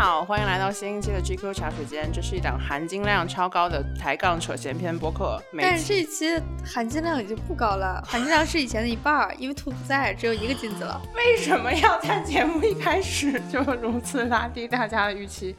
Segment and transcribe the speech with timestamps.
[0.00, 2.10] 好，欢迎来到新一期的 GQ 茶水间。
[2.10, 5.38] 这是一档含金量超高的抬杠扯闲篇播客。
[5.58, 10.98] 但是这一期含金量已经不高了，含金量是以前的一半儿，因为兔不在，只有一个金子了。
[11.14, 15.54] 为什么要在节目一开始就如此拉低大家的预期？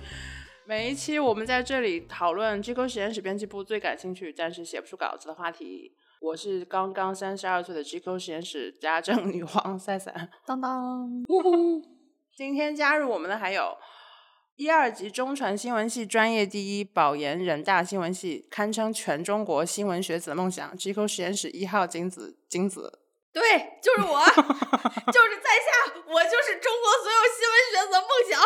[0.65, 5.91] 每一期我们在这里讨论 GQ 实验室编辑部最感兴趣但是写不出稿子的话题。
[6.19, 10.29] 我是刚刚三十二岁的 GQ 实验室家政女王赛赛。
[10.47, 11.07] 当当，
[12.35, 13.77] 今天加入我们的还有
[14.61, 22.99] 一二级中传新闻系专业第一，保研人大新闻系，堪称全中国新闻学子的梦想，GQ 实验室一号金子金子。
[23.33, 23.41] 对，
[23.81, 28.39] 就是我， 就是在下，我就是中国所有新闻学子的梦想。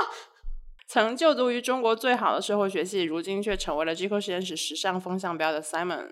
[0.88, 6.12] 曾就读于中国最好的社会学系，如今却成为了 GQ 实验室时尚风向标的 Simon。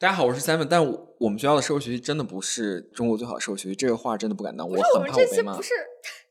[0.00, 5.62] 大家好，我是 Simon，但我我们学校的社会学系真的不是中国最好的社会学系，这个话真的不敢当，我们很怕我被骂这期不。
[5.62, 5.72] 是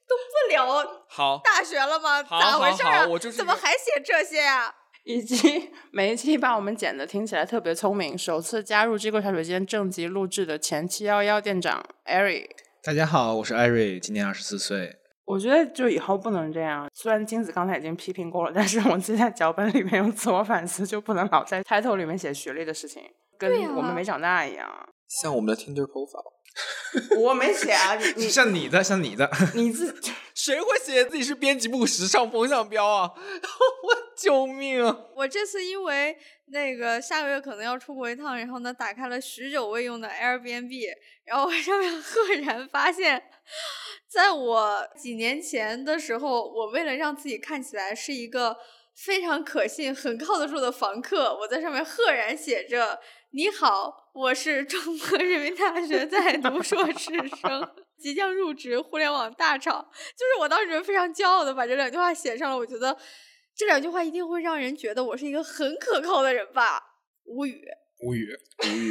[0.08, 0.66] 都不聊
[1.08, 2.24] 好，大学了吗？
[2.24, 3.38] 好咋回事啊好好我就是？
[3.38, 4.74] 怎么还写这些呀、
[5.04, 12.50] 以及 每一期把我们剪的听起来特别聪明，首次加入机构茶水间正集录制的前七幺幺店长 Eric。
[12.84, 14.98] 大家好，我是艾瑞，今年二十四岁。
[15.26, 16.90] 我觉得就以后不能这样。
[16.94, 23.02] 虽然金子刚才已经批评过了，但是我自己在脚本里面有自我反思，就不能老在 title 里面写学历的事情，
[23.40, 24.70] 跟我们没长大一样。
[25.22, 26.34] 像我们的 Tinder profile，
[27.20, 29.96] 我没写啊，你 你像你的，像你的，你自
[30.34, 33.12] 谁会写自己是编辑部时尚风向标啊？
[33.16, 35.06] 我救命啊！
[35.16, 40.90] 我这次因为那个下个月可能要出国一趟，然后呢，打开了许久未用的 Airbnb，
[41.26, 43.22] 然后我上面赫然发现，
[44.10, 48.58] 在我几年前的时候，我为了让自己看起来是一个
[48.96, 53.00] 非常可信、很靠得住的房客，我在上面赫然写着
[53.36, 62.56] ：“你好，我是中国人民大学在读硕士生。”即将入职互联网大厂，就是我当时非常骄傲的把这两句话写上了。
[62.56, 62.96] 我觉得
[63.56, 66.80] 这两句话一定会让人觉得我是一个很可靠的人吧。
[67.24, 67.66] 无语，
[68.06, 68.38] 无语。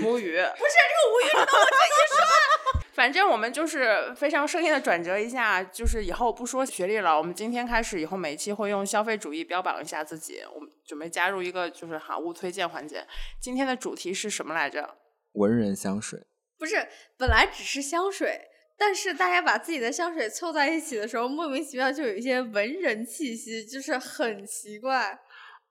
[0.04, 0.32] 无语。
[0.32, 2.81] 不是这个无语，知道我自己说。
[2.94, 10.40] 反正我们就是非常生硬的转折一下，就是以后不说学历了，我们今天开始以后每一期会用消费主义标榜一下自己。
[10.54, 13.06] 我们准备加入一个就是好物推荐环节。
[13.40, 14.96] 今天的主题是什么来着？
[15.32, 16.20] 文人香水，
[16.58, 16.86] 不是，
[17.16, 18.38] 本来只是香水，
[18.76, 25.18] 但是大家把自己的香水凑在一起的时候，莫名其妙就有一些文人气息，就是很奇怪。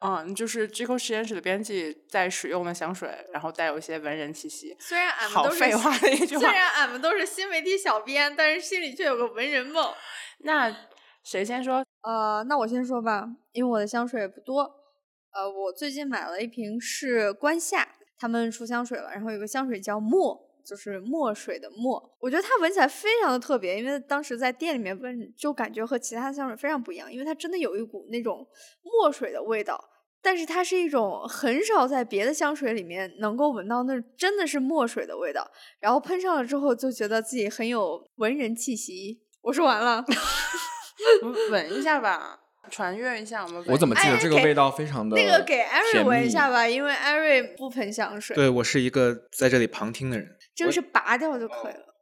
[0.03, 4.75] 嗯，就是 GQ 实验室的编辑在使用的香水，然后带有一些文人气息。
[4.79, 6.47] 虽然俺们都是好废话的一句虽。
[6.47, 9.93] 然俺们都是新媒体小编，但是心里却有个文人梦。
[10.39, 10.75] 那
[11.23, 11.85] 谁先说？
[12.01, 14.63] 呃，那我先说吧，因为我的香水不多。
[15.33, 20.35] 呃，我最近买了一瓶是关夏他们出香水了，然后有个香水叫墨，
[20.65, 22.17] 就是墨水的墨。
[22.19, 28.47] 我觉得它闻起来非常的特别，因为当时在店里面闻，就感觉和其他的香水非常不一样，因为它真的有一股那种
[28.81, 29.89] 墨水的味道。
[30.21, 35.49] 但是它是一种很少在别的香水里面能够闻到那真的是墨水的味道，
[35.79, 39.21] 然后喷上了之后就觉得自己很有文人气息。
[39.41, 40.05] 我说完了。
[41.49, 42.39] 闻一下吧，
[42.69, 43.43] 传阅一下。
[43.43, 50.37] 我们我怎么记得这个味道非常的那个给艾瑞闻一下吧，因为艾瑞不喷香水，对我是一个在这里旁听的人。
[50.53, 51.95] 这个是拔掉就可以了。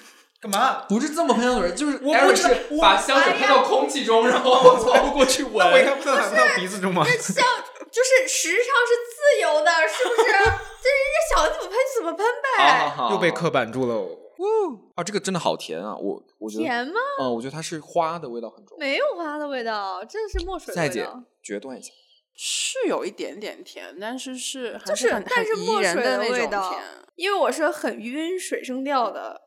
[0.42, 0.84] 干嘛？
[0.88, 5.54] 不是这么喷香水，就是我不知道是把香水喷到空气中，然后凑过去闻。
[5.70, 7.04] 我应该不能含到鼻子中吗？
[7.04, 10.32] 像就是时尚是自由的，是不是？
[10.82, 12.26] 这人家想怎么喷就怎么喷
[12.58, 12.88] 好好呗。
[12.90, 14.18] 好，又被刻板住了。
[14.96, 15.94] 啊，这个真的好甜啊！
[15.96, 16.94] 我我觉得，甜吗？
[17.20, 18.76] 嗯，我觉得它是花的味道很重。
[18.80, 21.22] 没有花的味道，真的是墨水的味道。
[21.40, 21.92] 决断一下，
[22.34, 26.82] 是有一点点甜，但是是还就是但是墨水的那种味道甜。
[27.14, 29.40] 因为我是很晕水声调的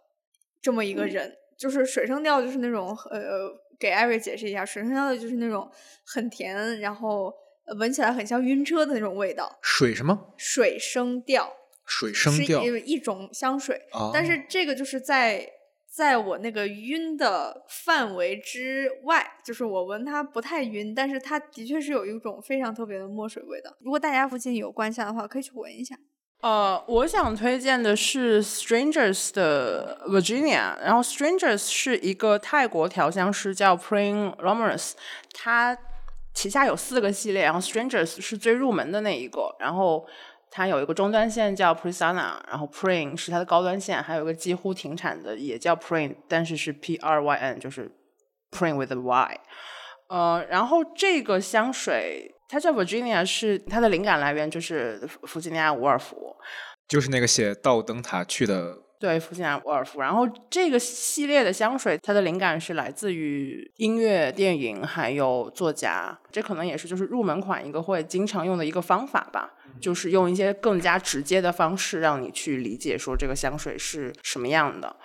[0.66, 5.70] 这么一个人，就是水声调就是那种呃，给艾瑞解释一下，水声调的就是那种
[6.03, 7.31] 很甜，然后
[7.68, 9.59] 呃闻起来很像晕车的那种味道。
[9.62, 10.34] 水什么？
[10.38, 11.54] 水声调
[11.86, 12.63] 水声调。
[12.63, 15.48] 是一种香水，哦但是这个就是在
[15.88, 23.72] 在我那个晕的范围之外，就是我闻它不太晕，但是它的确是有一种非常特别的墨水味道。
[23.81, 25.95] 如果大家附近有观夏的话，可以去闻一下。
[26.45, 34.92] 呃，我想推荐的是 Strangers 的 Virginia，然后 Strangers 是一个泰国调香师叫 Prin Romulus，
[35.33, 35.75] 他
[36.36, 40.06] 旗下有四个系列，然后 Strangers 是最入门的那一个，然后
[40.51, 47.89] 它有一个终端线叫 Prisana，然后 Prin 是它的高端线，还有一个几乎停产的也叫 Prin，但是是 P R Y N，就是
[48.51, 49.39] Prin with a Y。
[50.09, 56.36] 呃，然后这个香水它叫 Virginia，是它的灵感来源就是弗弗吉尼亚伍尔夫。
[56.88, 60.00] 就是那个写到灯塔去的对，弗吉尼亚沃尔夫。
[60.00, 66.18] 然后这个系列的香水，它的灵感是来自于音乐、电影，还有作家。
[66.31, 74.95] 这可能也是就是入门款一个会经常用的一个方法吧，就是用一些更加直接的方式让你去理解说这个香水是什么样的。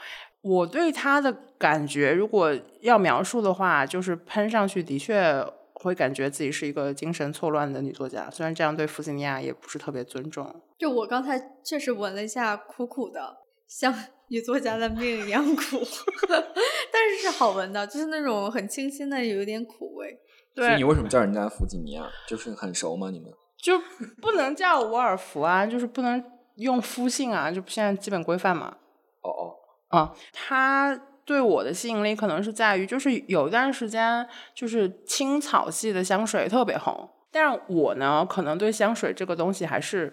[0.42, 5.44] 我对它的感觉，如果要描述的话，就是喷上去的确
[5.82, 8.30] 会感觉自己是一个精神错乱的女作家。
[8.30, 10.62] 虽然这样对弗吉尼亚也不是特别尊重。
[10.78, 13.92] 就我刚才确实闻了一下，苦苦的，像
[14.28, 15.78] 女作家的命一样苦，
[16.28, 20.18] 但是是好闻的，就是那种很清新的，有一点苦味。
[20.54, 22.08] 对所以你，为什么叫人家弗吉尼亚？
[22.28, 23.10] 就是很熟吗？
[23.10, 23.32] 你们？
[23.56, 23.78] 就
[24.20, 26.22] 不能叫沃尔夫啊，就是不能
[26.56, 28.76] 用夫姓啊，就现在基本规范嘛。
[29.22, 29.56] 哦哦，
[29.88, 30.98] 啊，它
[31.30, 40.12] 对我的吸引力可能是在于，就是有一段时间，就是青草系的香水特别红，但是我呢，可能对香水这个东西还是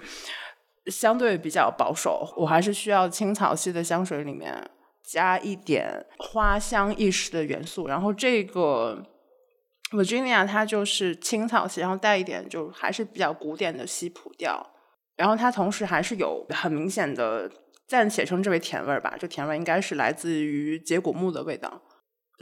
[0.86, 4.70] 相对比较保守，我还是需要青草系的香水里面
[5.04, 9.04] 加一点花香意识的元素，然后这个
[9.90, 14.64] Virginia 它就是青草系，然后带一点就还是比较古典的西普调，
[15.16, 17.50] 然后它同时还是有很明显的。
[17.88, 21.82] 暂且称之为甜味儿吧，这甜味儿应该是来自于结果木的味道。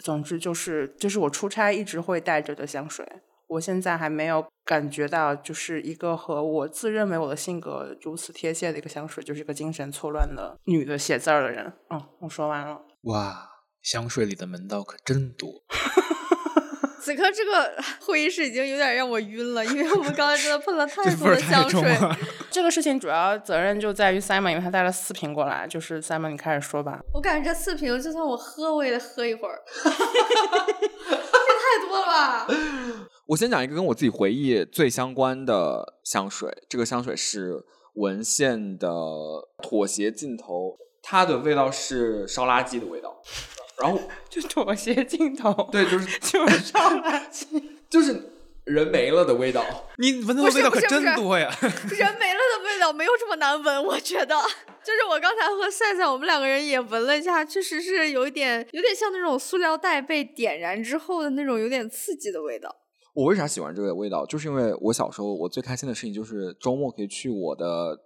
[0.03, 3.05] 总之就是，就是我出差一直会带着的香水。
[3.47, 11.71] 我现在还没有感觉到，就是一个和我自认为我的性格如此贴切的一个香水，就是一个精神错乱的女的写字儿的人。
[11.91, 12.81] 嗯，我说完了。
[13.03, 13.47] 哇，
[13.83, 15.63] 香水里的门道可真多。
[17.05, 17.71] 此刻这个
[18.01, 21.95] 会议室已经有点让我晕了，因为我们刚才真的喷了太多的香水。
[22.49, 25.67] 这个事情主要责任就在于 Simon，因为他带了四瓶过来。
[25.67, 26.99] 就是 Simon，你开始说吧。
[27.13, 29.61] 我感觉这四瓶，就算我喝，我也得喝一会儿。
[29.83, 32.47] 这太多了吧？
[33.27, 37.63] 我先讲一个跟我自己回忆最相关的香水，这个香水是
[37.93, 38.89] 文献的
[39.61, 43.21] 妥协尽头，它的味道是烧垃圾的味道，
[43.81, 43.99] 然后
[44.29, 47.61] 就妥协镜头，对，就是 就是上垃圾。
[47.89, 48.31] 就是
[48.65, 49.63] 人没了的味道。
[49.97, 51.49] 你闻到的味道可真多呀！
[51.61, 54.35] 人没了的味道没有这么难闻，我觉得。
[54.83, 62.75] 就是我刚才和赛赛，我们两个人也闻了一下，确实是有一点，有点像那种塑料袋被点燃之后的那种有点刺激的味道。
[63.13, 64.25] 我为啥喜欢这个味道？
[64.25, 67.97] 就是因为我小时候我最开心的事情就是周末可以去我的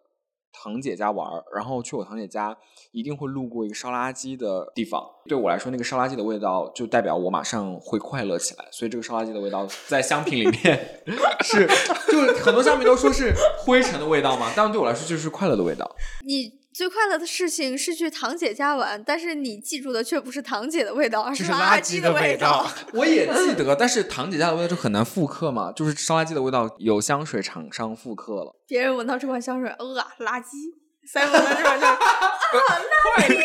[0.52, 2.56] 堂姐家玩儿，然后去我堂姐家
[2.92, 5.04] 一定会路过一个烧垃圾的地方。
[5.26, 8.66] 对我来说，那个烧垃圾的味道就代表我马上会快乐起来。
[8.72, 11.04] 所以这个烧垃圾的味道在香品里面
[11.44, 11.68] 是，
[12.12, 15.90] 就是很多香品都说是灰尘的味道嘛，但对我来说就是快乐的味道。
[16.26, 22.66] 你最快乐的事情是去堂姐家玩，但是你记住的却不是堂姐的味道，而是垃圾的味道。
[22.94, 28.56] 我也记得，但是堂姐家的味道就很难复刻嘛，就是烧垃圾的味道有香水厂商复刻了。
[28.68, 29.86] 别人闻到这款香水，呃，
[30.20, 30.74] 垃圾。
[31.12, 31.98] 塞闻到这款香
[33.18, 33.38] 水，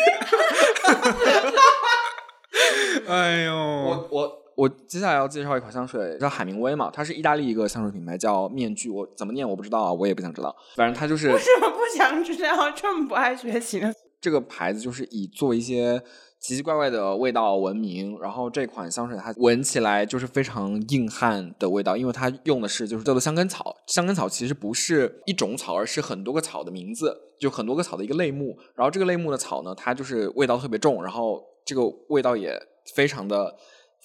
[3.09, 8.89] 哎呦，我我我接下来要介绍一款香水，叫海明威嘛，它是意大利一个香水品牌，叫面具。
[8.89, 10.55] 我怎么念我不知道啊，我也不想知道。
[10.77, 12.71] 反正它就是为什么不想知道？
[12.71, 13.91] 这么不爱学习呢？
[14.21, 16.01] 这个牌子，就是以做一些
[16.39, 18.17] 奇奇怪怪的味道闻名。
[18.21, 23.75] 然后这款香水它闻起来就是非常硬汉的味道，因为它用的是就是叫做香根草。
[23.87, 28.57] 香根草其实不是一种草，而是很多个草的名字，就很多个草的一个类目。
[28.73, 32.57] 然后这个类目的草呢，它就是味道特别重，然后这个味道也
[32.95, 33.53] 非常的。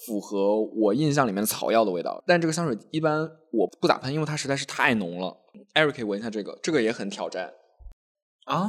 [0.07, 5.37] 符合我印象里面的草药的味道，但这个香水一般我不咋喷，因为它实在是太浓了。
[5.75, 7.53] Eric 可以闻一下这个，这个也很挑战
[8.45, 8.69] 啊。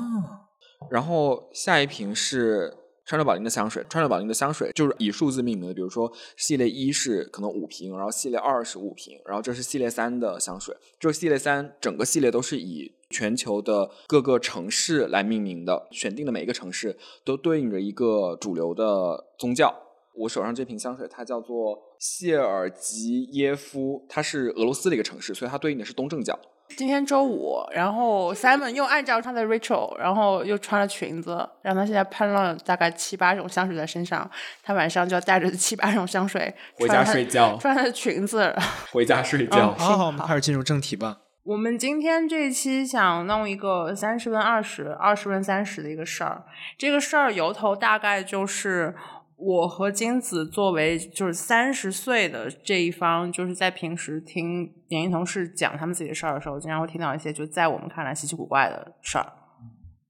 [0.89, 10.75] 然后下一瓶是川久保玲的香水，川久保玲的香水就是以数字命名的，比如说系列一是可能五瓶，然后系列二是五瓶，然后这是系列三的香水。
[11.00, 19.73] 这个系列三整个系列都是以全球的各个城市来命名的，选定的每一个城市都对应着一个主流的宗教。
[20.21, 26.37] 我手上这瓶香水，它叫做谢尔吉耶夫，它是俄罗斯的一个城市，所以它对应的是东正教。
[26.77, 34.29] 今天周五，然后 Simon 又按照他的 ritual，然后又穿了裙子，然后他现在喷了大概七八种香水在身上，
[34.63, 38.55] 他晚上就要带着七八种香水回家睡觉，穿他的裙子
[38.91, 39.73] 回家睡觉。
[39.73, 41.17] 好好，我们开始进入正题吧。
[41.43, 46.45] 我们今天这一期想弄一个三十问二十，二十问三十的一个事儿。
[46.77, 48.95] 这个事儿由头大概就是。
[49.41, 59.25] 我和金子作为就是三十岁的这一方，就是在平时听年轻同事讲他们自己的事儿的时候，经常会听到一些就在我们看来稀奇古怪的事儿，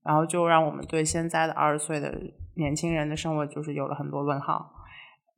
[0.04, 2.14] 然后就让我们对现在的二十岁的
[2.56, 4.74] 年轻人的生活就是有了很多问号。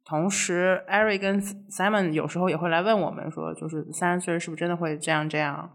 [0.05, 5.69] 同时，Eric 跟 Simon 有时候也会来问我们说，就是三十岁是不是真的会这样这样？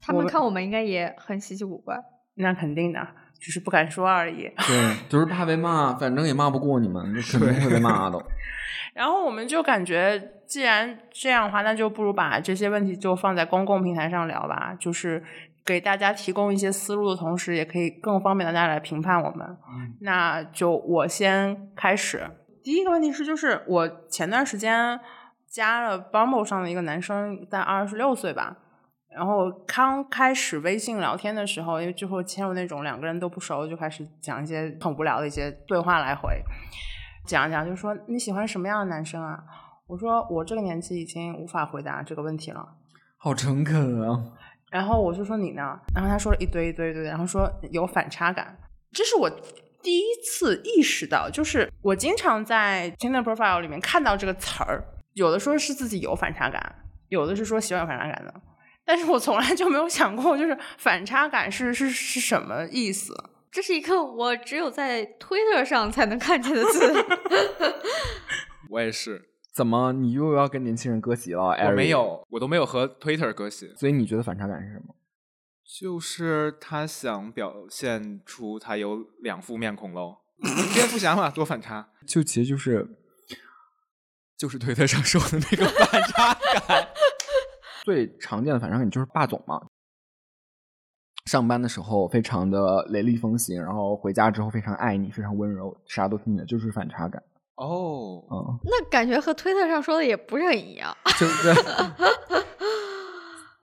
[0.00, 1.96] 他们看我们应该也很稀奇古怪。
[2.36, 3.06] 那肯定的，
[3.40, 4.50] 只是不敢说而已。
[4.66, 8.22] 对，就是怕被骂，反正也骂不过你们，就肯定会被骂的。
[8.94, 15.22] 然后我们就感觉，既然这样的话，那就不如把这些问题就放在公共平台上聊吧，就是
[15.66, 19.56] 给大家提供一些思路的同时，也可以更方便大家来评判我们。
[20.00, 22.22] 那就我先开始。
[22.64, 24.98] 第一个问题是，就是我前段时间
[25.46, 28.56] 加了 Bumble 上的一个男生，在二十六岁吧。
[29.16, 36.38] 然后刚开始微信聊天的时候，因为就会嵌入那种两个人都不熟，就开始讲一些很无聊的一些对话来回。
[37.26, 39.42] 讲一讲，就说你喜欢什么样的男生啊？
[39.86, 42.68] 我说我这个年纪已经无法回答这个问题了。
[43.16, 44.22] 好诚恳啊！
[44.70, 45.62] 然后我就说你呢？
[45.94, 48.54] 然后他说了一堆一堆一堆，然后说有反差感。
[48.92, 49.30] 这是我
[49.82, 56.74] 第一次意识到，就是我经常在 Tinder profile 里面看到这个词儿，有的说是自己有反差感，
[57.08, 58.34] 有的是说喜欢有反差感的，
[58.86, 63.12] 但是我从来就没有想过，就是反差感是是是什么意思。
[63.50, 66.94] 这是一个我只有在 Twitter 上才能看见的字。
[68.70, 71.42] 我也是，怎么你又要跟年轻人割席了？
[71.42, 74.94] 我没，有，我都没有和 Twitter 割席，所以你觉得反差感是什么？
[75.80, 80.18] 就是他想表现出他有两副面孔喽，
[80.72, 82.86] 蝙蝠侠嘛，多反差，就其实就是
[84.36, 86.34] 就是推特上说的那个反差
[86.68, 86.88] 感。
[87.86, 89.62] 最常见的反差感就是霸总嘛。
[91.26, 97.22] 上班的时候非常的雷厉风行，然后回家之后非常爱你，非常温柔，啥都听你的，就是反差感。
[97.54, 100.92] 哦，嗯，那感觉和推特上说的也不是很一样。
[101.16, 102.45] 对不对？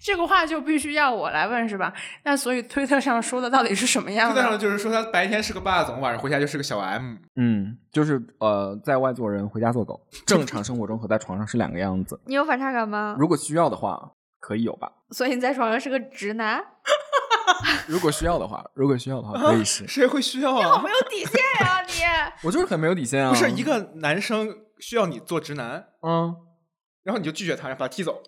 [0.04, 1.94] 这个话就必须要我来问是吧？
[2.24, 4.36] 那所以推特上说的到底是什么样的？
[4.36, 7.16] 推特上就是说他白天是个霸总，晚上回家就是个小 M。
[7.36, 10.06] 嗯，就是呃，在外做人，回家做狗。
[10.26, 12.20] 正常生活中和在床上是两个样子。
[12.28, 13.16] 你有反差感吗？
[13.18, 14.92] 如果需要的话，可以有吧？
[15.12, 16.62] 所以你在床上是个直男？
[17.88, 19.86] 如果需要的话，如果需要的话，可以是。
[19.88, 20.70] 谁会需要啊？
[20.70, 21.94] 好没有底线呀、你！
[22.48, 23.30] 我就是很没有底线啊！
[23.30, 26.36] 不是一个男生需要你做直男，嗯，
[27.04, 28.22] 然后你就拒绝他，然后把他踢走。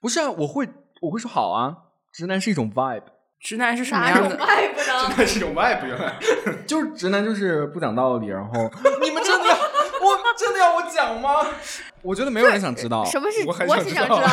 [0.00, 0.68] 不是啊，我会
[1.02, 1.76] 我会说好啊。
[2.12, 3.02] 直男是一种 vibe，
[3.40, 4.36] 直男是什么样的？
[4.36, 5.12] 外不能？
[5.18, 6.14] 那是一种 vibe，原来。
[6.66, 8.70] 就是直男就是不讲道理，然后
[9.02, 11.46] 你们真的要我真的要我讲吗？
[12.00, 13.04] 我觉得没有人想知道。
[13.04, 13.44] 什么是？
[13.46, 14.28] 我很想知道是想知道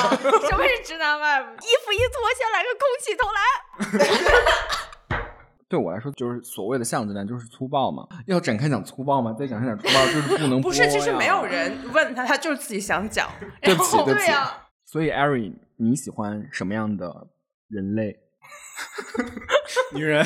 [0.47, 1.43] 什么是直男 vibe，？
[1.43, 5.27] 衣服一脱下来个空气投篮。
[5.67, 8.07] 对我来说，就是所谓的像直男，就是粗暴嘛。
[8.27, 13.27] 要展开讲粗暴嘛，再展开讲粗暴，就是不能不是，其实没有人问他，他就是自己想讲。
[13.61, 14.27] 对不起，对不起。
[14.27, 14.59] 对呀
[14.93, 17.27] 所以，Ari，你喜欢什么样的
[17.67, 18.15] 人类？
[19.95, 20.23] 女人，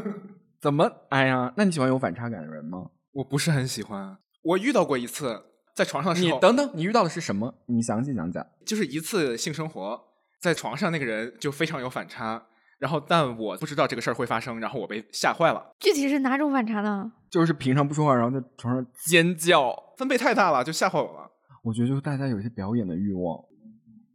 [0.60, 0.92] 怎么？
[1.08, 2.90] 哎呀，那你喜欢有反差感的人吗？
[3.12, 4.18] 我不是很喜欢。
[4.42, 5.42] 我遇到过一次，
[5.74, 7.54] 在床上的时候，你等等，你遇到的是什么？
[7.64, 8.46] 你详细讲讲。
[8.66, 9.98] 就是一次性生活，
[10.38, 12.44] 在床上那个人就非常有反差，
[12.78, 17.10] 然后但我不知道这个事儿会发生，然后我被吓坏了，具体是哪种反差呢？
[17.30, 19.74] 就是平常不说话，然后在床上尖叫。
[19.96, 21.30] 分贝太大了，就吓坏我了。
[21.64, 23.42] 我觉得就是大家有一些表演的欲望。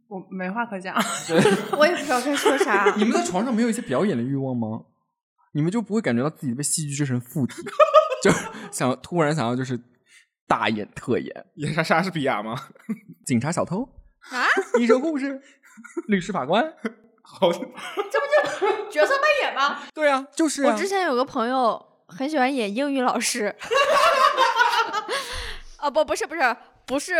[0.08, 0.94] 我没话可讲。
[1.76, 2.94] 我也不知道该说啥。
[2.96, 4.82] 你们在床上没有一些表演的欲望吗？
[5.52, 7.62] 你们就不会感觉到自己被戏剧之神附体，
[8.22, 9.80] 就是想突然想要就是
[10.46, 12.54] 大演特演，演啥莎士比亚吗？
[13.24, 13.88] 警察、小偷、
[14.30, 14.44] 啊？
[14.78, 15.40] 医生、护士、
[16.08, 16.62] 律师、法官，
[17.22, 19.80] 好，这不就角色扮演吗？
[19.94, 23.56] 对啊，就是啊我之前有个朋友很喜欢演英语老师。
[25.78, 27.14] 啊不，不是不是不是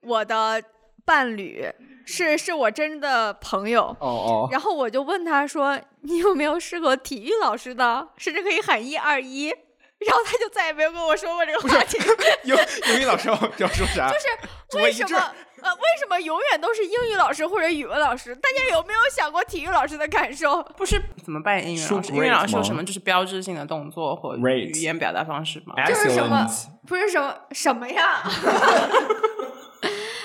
[0.00, 0.62] 我的
[1.06, 1.64] 伴侣，
[2.04, 3.84] 是是我真的朋友。
[4.00, 8.08] 哦哦，然后我就问他说：“你有没有试过体育老师的？
[8.18, 9.54] 甚至可以喊一二一。”
[9.98, 11.96] 然后他就再也没有跟我说过这个话题。
[12.44, 12.54] 英
[12.92, 14.10] 英语老师要要说啥？
[14.10, 15.18] 就是为什么
[15.62, 18.34] 呃为什么永远都是英语老师或者语文老师？
[18.36, 20.62] 大家有没有想过体育老师的感受？
[20.76, 22.12] 不是怎么扮演英语老师？
[22.12, 25.74] 英语老师有什么就是标志性的动作或语言表达方式吗？
[25.86, 26.46] 就是什么
[26.86, 28.22] 不是什么什么呀？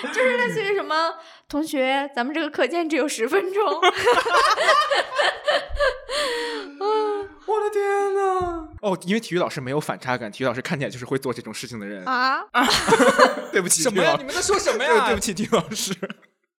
[0.08, 1.14] 就是类似于什么
[1.48, 3.62] 同学，咱们这个课间只有十分钟。
[7.44, 8.68] 我的天哪！
[8.80, 12.02] 哦，因为体育老师没有反差感，体育老师看起来就是会做这种事情的人。
[12.06, 12.42] 啊！
[13.52, 14.14] 对不起，什么呀？
[14.16, 15.06] 你们在说什么呀？
[15.06, 15.92] 对不起，体育老师。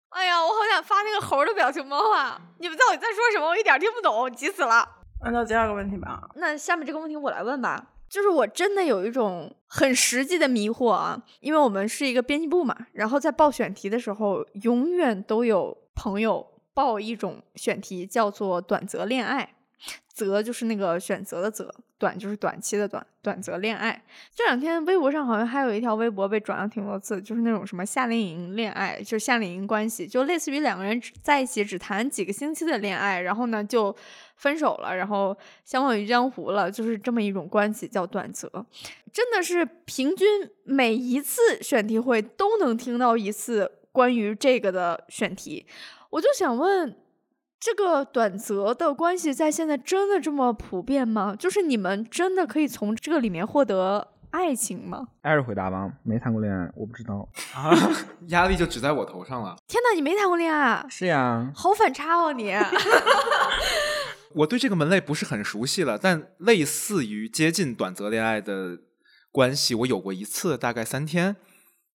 [0.10, 2.40] 哎呀，我好想发那个猴的表情包啊！
[2.60, 3.48] 你们到底在说什么？
[3.48, 4.88] 我一点听不懂，急死了。
[5.24, 6.22] 按照第二个问题吧。
[6.36, 7.82] 那下面这个问题我来问吧，
[8.14, 19.56] 就是我真的有一种很实际的迷惑啊，因为我们是一个编辑部嘛，然后在报选题的时候，永远都有朋友报一种选题叫做短则恋爱，
[20.14, 24.04] 则就是那个选择的择，短就是短期的短，短则恋爱。
[24.36, 33.96] 这两天微博上好像还有一条微博被转了挺多次，就是那种什么夏令营恋爱，就是夏令营关系，就类似于两个人在一起只谈几个星期的恋爱，然后呢就
[34.36, 38.50] 分手了，然后相忘于江湖了，就是这么一种关系，叫短则。
[39.12, 40.28] 真的是平均
[40.64, 45.66] 每一次选题会都能听到一次关于这个的选题，
[46.10, 46.96] 我就想问，
[47.60, 51.36] 这个短则的关系在现在真的这么普遍吗？
[51.38, 55.10] 就是你们真的可以从这个里面获得爱情吗？
[55.22, 57.30] 艾瑞回答吧，没谈过恋爱，我不知道。
[57.54, 57.72] 啊，
[58.30, 59.56] 压力就只在我头上了。
[59.68, 60.88] 天呐，你没谈过恋爱啊？
[60.90, 62.52] 是呀，好反差哦你！
[64.36, 68.80] 我对这个门类不是很熟悉了，但类似于接近短则恋爱的
[69.32, 71.36] 关系，我有过一次，大概三天，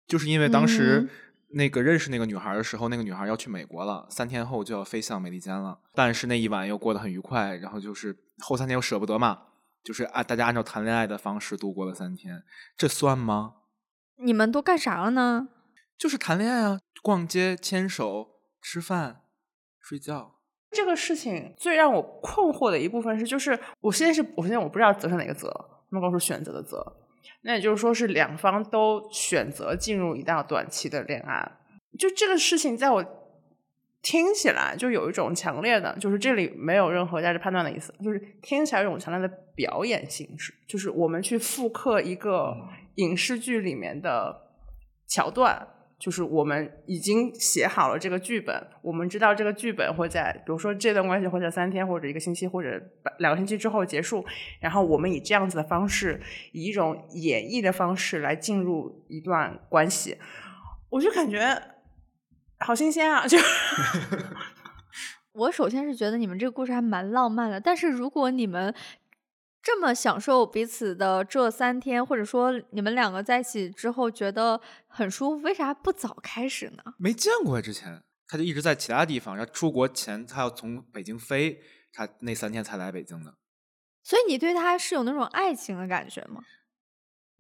[0.07, 1.09] 就是因为当时嗯
[1.51, 9.43] 那个认识那个女孩的时候，那个女孩要去美国了，三天后就要飞向美利坚了，但是那一晚又过得很愉快，然后就是后三天又舍不得嘛，
[9.83, 12.43] 就是按大家按照谈恋爱的方式度过了三天，
[12.77, 13.55] 这算吗？
[14.17, 15.49] 你们都干啥了呢？
[15.97, 18.29] 就是谈恋爱啊，逛街、牵手、
[18.61, 19.23] 吃饭、
[19.81, 20.38] 睡觉。
[20.71, 25.49] 这个事情最让我困惑的一部分是，就是我现在是我现在我不知道择是哪个择，
[25.91, 26.85] 他们告诉选择的择，
[27.43, 31.53] 那也就是说是两方都选择进入一段短期的恋爱。
[31.99, 33.05] 就这个事情，在我
[34.03, 42.55] 听起来就有一种强烈的，就是这里没有任何价值判断的意思，就是听起来有一种强烈的表演形式，就是我们去复刻一个
[42.97, 44.43] 影视剧里面的
[45.09, 45.67] 桥段。
[45.99, 52.81] 就是我们已经写好了这个剧本，我们知道这个剧本会在，比如说这段关系会在三天或者一个星期或者
[53.19, 54.25] 两个星期之后结束，
[54.61, 56.21] 然后我们以这样子的方式，
[56.53, 60.19] 以一种演绎的方式来进入一段关系，
[60.91, 61.61] 我就感觉
[62.61, 63.27] 好新鲜啊！
[63.27, 63.37] 就
[65.35, 68.75] 我首先是觉得你们这个故事还蛮浪漫的，但是如果你们
[69.63, 76.83] 这么享受彼此的这三天，或者说你们两个在一起之后觉得很舒服，为啥不早开始呢？
[76.99, 81.61] 没见过呀，之前他就一直在其他地方，然后出国前他要从北京飞，
[81.93, 83.35] 他那三天才来北京的。
[84.03, 86.43] 所以你对他是有那种爱情的感觉吗？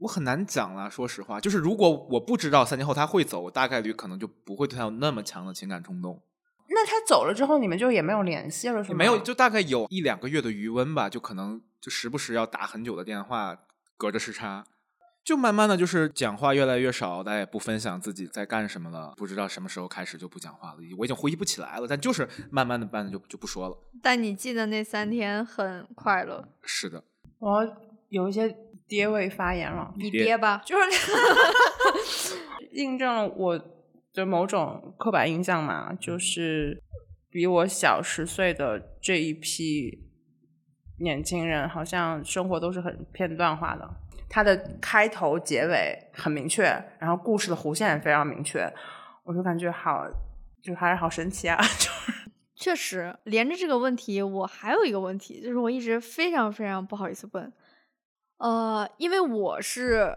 [0.01, 6.23] 我很难讲了，说实话，就是如果我不知道三年后他会走，我大概率可能就不会对他有那么强的情感冲动。
[6.81, 8.99] 那他走了之后，你们就也没有联系了，是吗？
[8.99, 13.59] 没有，就大概有一两个月的余温吧，就可能就时不时要打很久的电话，
[13.97, 14.64] 隔着时差，
[15.25, 23.77] 就慢慢的就是讲话越来越少，大家也不分享自己在干什么了，不知道什么时候开始就不讲话了，我已经回忆不起来了，但就是慢慢的慢的就就不说了。
[24.01, 27.03] 但你记得那三天很快乐，是的，
[27.41, 27.77] 我要
[28.11, 30.62] 有一些爹味发言了，你别憋吧。
[30.64, 32.37] 就是
[32.73, 33.59] 印证了我
[34.12, 36.83] 的某种刻板印象嘛，就是
[37.31, 40.09] 比我小十岁的这一批
[41.01, 43.88] 年轻人，好像生活都是很片段化的。
[44.31, 46.64] 它的开头、结尾很明确，
[46.99, 48.71] 然后故事的弧线也非常明确，
[49.25, 50.07] 我就感觉好，
[50.62, 51.57] 就还是好神奇啊！
[51.79, 52.12] 就是
[52.55, 57.51] 确实，连着这个问题，我还有一个问题，就是我一直非常非常不好意思问，
[58.37, 60.14] 呃，因为我是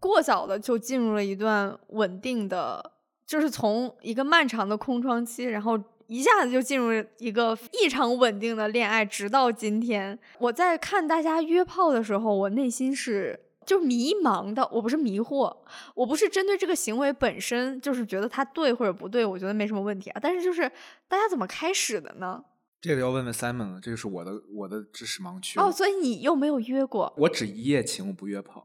[0.00, 2.94] 过早的就进入了一段稳定的，
[3.26, 10.18] 就是从一个漫长的空窗期，然后一下子就进入一个异常稳定的恋爱，直到今天。
[10.38, 13.40] 我在看大家约炮的时候，我内心是。
[13.66, 15.52] 就迷茫的，我不是迷惑，
[15.96, 20.20] 我不是针对这个行为本身，就是觉得它对或者不对，我觉得没什么问题啊。
[20.22, 20.70] 但是就是
[21.08, 22.44] 大家怎么开始的呢？
[22.80, 28.64] 这个要问问 Simon 了，这就是我的我的知识盲区哦，所以你又没有约过，我只一夜情，我不约炮。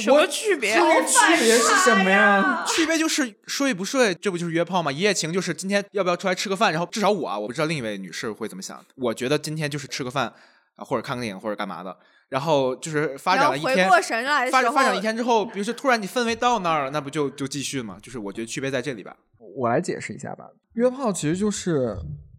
[0.00, 0.74] 什么区别？
[0.74, 2.64] 这个区别是什么呀？
[2.66, 4.90] 区别就是睡不睡，这不就是约炮吗？
[4.90, 8.84] 一夜情就是今天要不要出来吃个饭，然后至少我啊，我不知道另一位女士会怎么想。
[8.96, 10.32] 我觉得今天就是吃个饭
[10.76, 11.96] 啊，或者看个电影或者干嘛的，
[12.28, 17.98] 然后就是发展了一天，过神来发展发展一天之后，比如说突然你氛围到那儿了，那不就就继续嘛？
[18.02, 19.16] 就是我觉得区别在这里吧。
[19.54, 20.46] 我来解释一下吧。
[20.74, 21.94] 约炮其实就是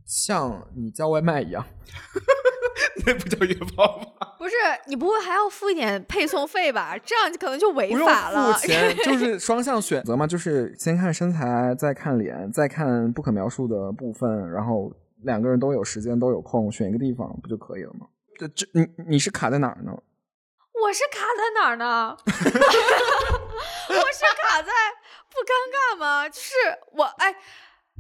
[0.08, 1.64] 像你叫外卖一样，
[3.06, 4.28] 那不叫约炮吗？
[4.40, 4.56] 不是
[4.88, 6.98] 你不会还要付一点配送费吧？
[7.04, 8.54] 这样可能就违法了。
[8.54, 14.92] 付钱， 就是双向选择嘛，就是先看身材，再看脸，再看不可描述的部分，然后
[15.24, 18.08] 两个人都有时间都有空，选一个地方不就可以了吗？
[18.38, 19.92] 这这你你是卡在哪儿呢？
[20.84, 22.18] 我是卡在哪儿呢？
[22.26, 24.72] 我是卡在
[25.30, 26.28] 不尴尬吗？
[26.28, 26.52] 就是
[26.94, 27.34] 我哎，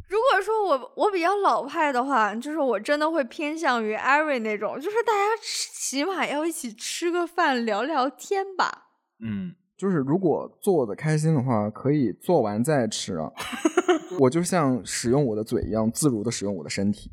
[0.08, 8.89] 如果说我我比较老派的话，就是我真的会偏向于艾瑞那种，就是大家吃起码要一起吃个饭聊聊天吧。
[9.20, 13.32] 嗯，就是如果做的开心的话，可以做完再吃啊。
[14.20, 17.12] 我就像使用我的嘴一样，自如的使用我的身体，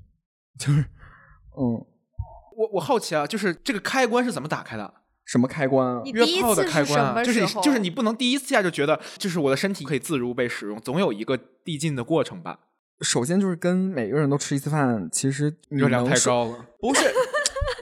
[0.59, 0.81] 就是
[1.57, 1.85] 嗯，
[2.57, 4.95] 我我好奇啊，就是这个开关是怎么打开的？
[5.25, 6.03] 什么开关啊？
[6.05, 7.47] 你约炮的开关啊，就是？
[7.63, 12.59] 就是你不能第一次下就觉得，就是我的身体可以自如被使用，总有一个递进的过程吧？
[13.01, 16.67] 首先就是跟每个人都吃一次饭，其实热量太高了。
[16.79, 17.13] 不是，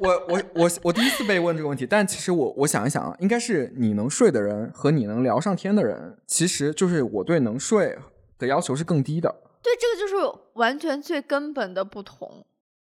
[0.00, 7.98] 我我我我第一次被问这个问题，但其实我我想一想啊，应该是你能睡的人和你能聊上天的人，其实就是我对能睡
[8.38, 9.34] 的要求是更低的。
[9.62, 12.46] 对，这个就是完全最根本的不同。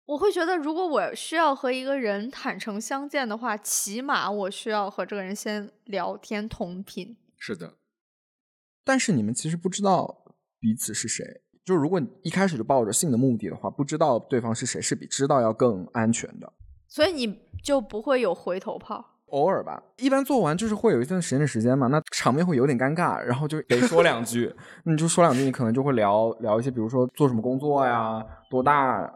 [0.05, 7.15] 我会觉得，如果我需要和一个人坦诚相见的话，起码我需要和这个人先聊天同频。
[7.37, 7.75] 是的，
[8.83, 16.51] 但是你们其实不知道彼此是谁，就是如果你一开始就抱着性的目的的话，不知道对方是谁，是比知道要更安全的。
[16.87, 19.05] 所以你就不会有回头炮。
[19.27, 24.51] 偶尔吧，一般做完就是会有一段时间的时间嘛，那场面会有点尴尬，然后就得说两句，
[24.85, 29.07] 你就说两句，你可能就会聊聊一些，比如说做什么工作呀，多大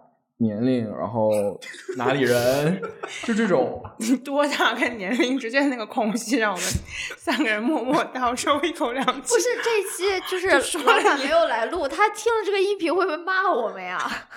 [0.43, 1.60] 年龄，然后
[1.97, 2.79] 哪里人，
[3.23, 3.82] 就这种。
[4.23, 6.65] 多大跟年龄之间那个空隙，让我们
[7.17, 9.21] 三个人默默倒抽一口凉气。
[9.21, 14.27] 不是这期就是说老板没有来录，他听了这个音频会不会骂我们呀？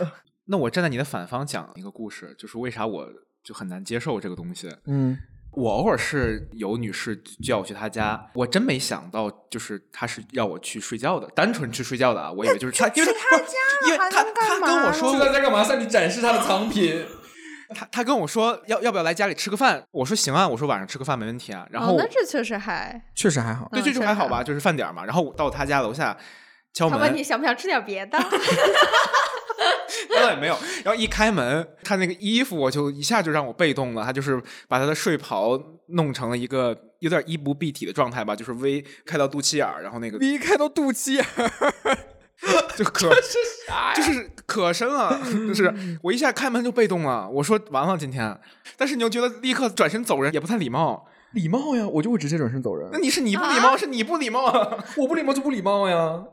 [0.46, 3.08] 那我站在你的反方讲一个故事，就是为啥我
[3.42, 4.72] 就很难接受这个东西。
[4.86, 5.18] 嗯，
[5.56, 12.30] 我偶尔是有女士叫我去她家，我真没想到，就是她是要我去睡觉的，单纯去睡觉的啊。
[12.30, 13.54] 我以为就是 她，因为她家
[13.86, 15.64] 因为她还能干她跟我说就在这干嘛？
[15.64, 17.04] 向你展示她的藏品。
[17.74, 21.66] 他他跟我说要要不要来家里吃个饭，我说行啊，我说晚上吃个饭没问题啊。
[21.70, 23.68] 然后、哦、那这确实还， 确实还好。
[23.72, 25.04] 对，嗯这就还好吧，就是饭点儿嘛。
[25.04, 26.16] 然后我到他家楼下
[26.74, 28.16] 敲门，他问你想不想吃点别的？
[30.10, 30.56] 那倒也没有。
[30.84, 41.98] 然后一开门，他那个衣服我就一下就让我被动了，他就是把他的睡袍弄成了一个有点衣不蔽体的状态吧，就是微开到肚脐眼儿，然后那个 V 开到肚脐眼儿，
[42.76, 43.08] 就可
[43.94, 45.18] 就是可深了，
[45.48, 45.72] 就是
[46.02, 47.28] 我一下开门就被动了。
[47.28, 48.38] 我说完了今天，
[48.76, 51.08] 但是你又觉得立刻转身走人也不太礼貌。
[51.32, 52.98] 礼貌呀，我就会直接转身走人那。
[52.98, 54.84] 你是你不礼貌，是你不礼貌啊！
[54.96, 56.24] 我不礼貌就不礼貌呀。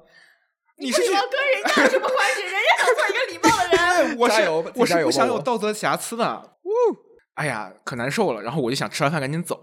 [0.83, 2.41] 你是去跟人家有什么关系？
[2.43, 3.79] 人家想做一个礼貌的人。
[3.79, 6.57] 哎，我是我是不想有道德瑕疵的。
[6.63, 6.69] 呜，
[7.35, 8.41] 哎呀，可难受了。
[8.41, 9.57] 然后我就想吃完饭赶紧走。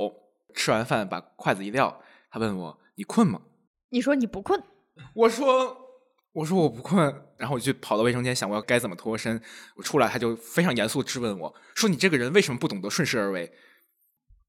[0.55, 3.41] 吃完饭把筷子一撂，他问我：“你困吗
[3.91, 4.61] 你说你不困，？”
[5.15, 5.77] 我说
[6.35, 9.41] ：“我说我不困。”然后我就跑到卫生间想我要该怎么脱身。
[9.77, 13.53] 我出来他就非常严肃质问我说：“你这个人为什么不懂得顺势而为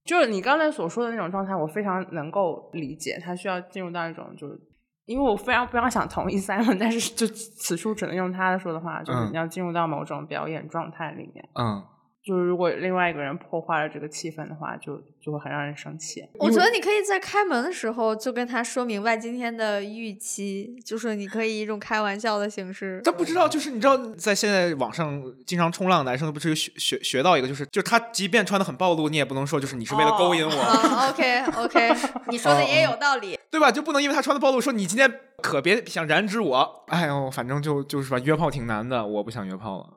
[0.03, 3.19] 就是你刚才所说的那种状态，我非常能够理解。
[3.23, 4.59] 他需要进入到一种，就是
[5.05, 11.83] 因为我非常非常想同意 Simon，但是就此处只能用他说的话，就是嗯你要进入到某种表演状态里面。？”嗯，
[12.23, 16.23] 就是如果另外一个人破坏了这个气氛的话，就就会很让人生气。
[16.35, 23.01] 我觉得你可以在开门的时候就跟他说明白今天的预期，就是你可以以一种开玩笑的形式。
[23.03, 30.51] 他不知道，就是你知道，在现在网上经常冲浪的，男生都不是有学学学到一个，就是就是他即便穿的很暴露，你也不能说就是你是为了勾引我。
[30.61, 31.91] 啊，OK OK，
[32.29, 33.39] 你说的也有道理。
[33.49, 33.71] 对吧？
[33.71, 36.85] 就不能因为他穿的暴露，说你今天可别想染指我。
[36.87, 39.87] 哎呦，反正就就是吧，约炮挺难的，我不想约炮了。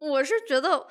[0.00, 0.86] 我是觉得，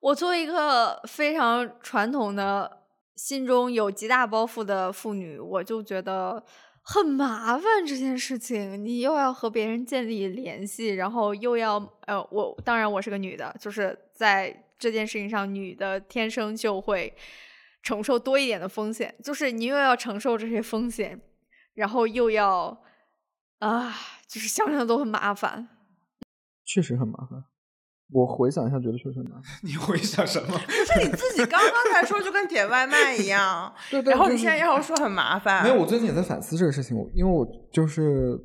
[0.00, 2.84] 我作为一个非常传统的、
[3.16, 6.44] 心中有极大包袱的妇女，我就觉得
[6.82, 8.84] 很麻烦这件事情。
[8.84, 17.16] 你又要和别人建立联系，然后又要呃，我当然我是个女的，就是在这件事情上，女的天生就会
[17.82, 21.20] 承受多一点的风险，就是你又要承受这些风险，
[21.74, 22.82] 然后又要
[23.58, 23.94] 啊，
[24.28, 25.68] 就是想想都很麻烦。
[26.64, 27.44] 确实很麻烦。
[28.12, 29.32] 我回想一下，觉得确实难。
[29.62, 30.58] 你回想什么？
[30.68, 38.38] 是你自己刚刚才说就跟点外卖一样， 对对然后你现在要说很麻烦，没有，我最近也在反思这个事情，我因为我就是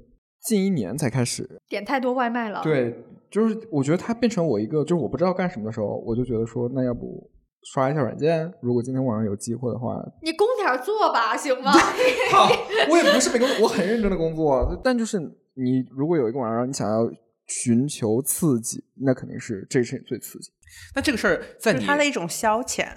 [0.44, 7.30] 近一年才开始，点太多外卖了，对，就是我觉得它变成我一个，就是我不知道干什么的时候，我就觉得说，那要不
[7.72, 8.52] 刷一下软件？
[8.62, 11.72] 如果今天晚上有机会的话，你工点做吧，行吗？
[12.32, 12.50] 好，
[12.90, 17.08] 我也不是没工作，我很认真的工作，但就是你如果有一个晚上你想要
[17.52, 20.50] 寻求刺激，那肯定是这事情最刺激。
[20.96, 22.88] 那这个事儿在你就是它的一种消遣。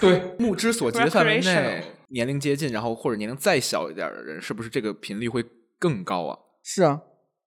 [0.00, 5.44] 对，目之所及的范围内，年龄接近，然后或者年龄再小一点的人，是不是这个频率会
[5.80, 6.38] 更高啊？
[6.62, 7.02] 是啊，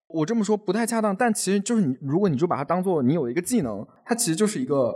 [0.08, 4.94] 我这么说不太恰当，但其实就是你，如果你就把它当做你有一个技能，它其实就是一个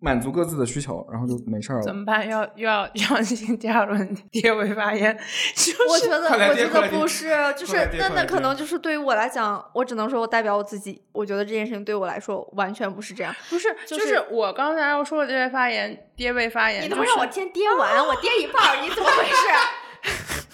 [0.00, 1.82] 满足各自的需求，然后就没事儿了。
[1.82, 2.26] 怎么办？
[2.28, 5.16] 要又要要进行第二轮 跌位发言，
[5.54, 11.02] 就是我觉得，我觉得不是，就是那那可能就是对于我来讲，我只能说我代表我自己。
[11.12, 13.34] 我觉得这件事情对我来说完全不是这样。
[13.50, 20.46] 不是就就是是我刚才要说的这位发言，跌位发言，你能就是让我先跌完，我 跌一半，你怎么回事？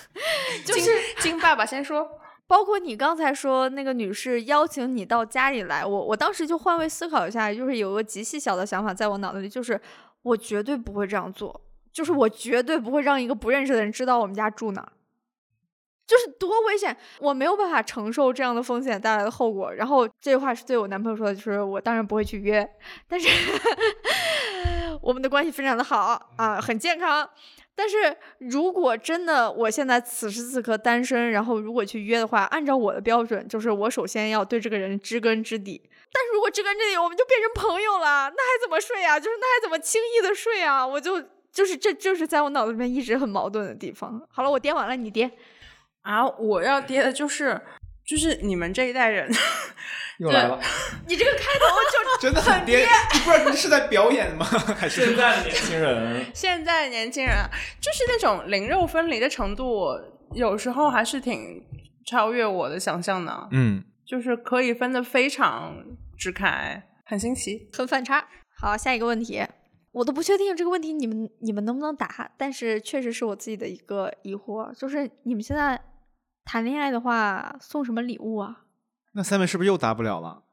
[0.66, 2.06] 就是金爸爸先说。
[2.48, 9.78] 包括你刚才说那个女士邀请你到家里来，我我当时就换位思考一下，就是有个极细小的想法在我脑子里，就是
[10.22, 11.60] 我绝对不会这样做，
[11.92, 14.92] 就是我绝对不会让一个不认识的人知道我们家住哪儿。
[16.06, 19.70] 就是多危险，我没有办法承受这样的风险带来的后果。
[19.74, 22.66] 然后这句话是对我男朋友说的，就是我当然不会去约，
[23.06, 23.28] 但是
[25.02, 27.28] 我们的关系非常的好啊，很健康。
[27.78, 35.80] 但是如果真的我现在此时此刻单身，然后如果去约的话，按照我的标准，就是我首先要对这个人知根知底。
[36.12, 39.20] 但是如果知根知底，我们就变成朋友了，那还怎么睡啊？
[39.20, 40.84] 就是那还怎么轻易的睡啊？
[40.84, 44.20] 我就就是这就是在我脑子里面一直很矛盾的地方。
[44.28, 45.30] 好了，我颠完了，你颠。
[46.02, 47.60] 啊，我要跌的就是
[48.08, 49.30] 就是你们这一代人，
[50.18, 50.58] 又来了，
[51.06, 52.80] 你这个开头就 真的很颠，
[53.12, 54.46] 你不知道你是在表演吗？
[54.46, 59.88] 还是现在的年轻人， 现在的年轻人啊就是那种灵肉分离的程度，
[60.32, 61.62] 有时候还是挺
[62.06, 65.76] 超越我的想象的，嗯，就是可以分得非常
[66.16, 67.68] 支开，很新奇。
[67.74, 68.26] 很反差。
[68.58, 69.40] 好，下一个问题，
[69.92, 75.78] 我都不确定这个问题你们你们能不能答，但是确实是我自己的一个疑惑，就是你们现在
[76.48, 78.64] 谈恋爱的话送什么礼物啊？
[79.12, 80.44] 那 Simon 是不是又答不了了？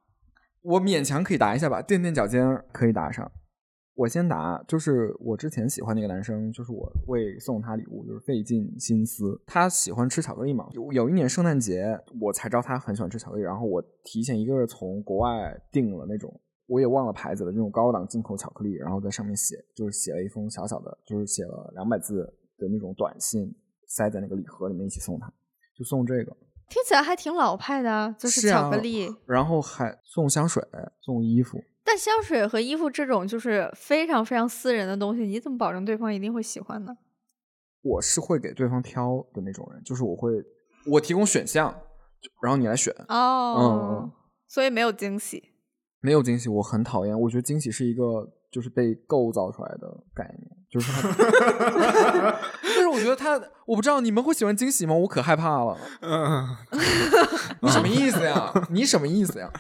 [0.62, 3.31] 我勉强可以答一下吧，垫垫脚尖可以答上。
[3.93, 9.41] 我先答，就是我之前喜欢那个男生，就是我会送他礼物就是费尽心思。
[9.47, 23.49] 他喜欢吃巧克力嘛，有有一年圣诞节我才知道他很喜欢吃巧克力，然后我提前一个月从国外订了那种我也忘了牌子的那种高档进口巧克力，然后在上面写就是写了一封小小的，就是写了两百字的那种短信，
[23.88, 25.31] 塞在那个礼盒里面一起送他，
[25.77, 26.35] 就送这个。
[26.67, 29.07] 听起来还挺老派的啊，就是巧克力。
[29.27, 30.63] 然后还送香水、
[31.01, 36.97] 送衣服，但香水和衣服这种就是非常非常私人的东西，你怎么保证对方一定会喜欢呢？
[37.83, 40.31] 我是会给对方挑的那种人，就是我会
[40.88, 41.71] 我提供选项，
[42.41, 42.91] 然后你来选。
[43.09, 44.11] 哦，嗯
[44.47, 45.51] 所以没有惊喜。
[46.01, 47.19] 没有惊喜，我很讨厌。
[47.19, 52.39] 我觉得惊喜是一个就是被构造出来的概念，就是它。
[52.63, 54.95] 但是我觉得他，我不知道你们会喜欢惊喜吗？
[54.95, 55.77] 我可害怕了。
[55.99, 56.55] 嗯，
[57.59, 58.53] 你什么意思呀？
[58.69, 59.51] 你什么意思呀？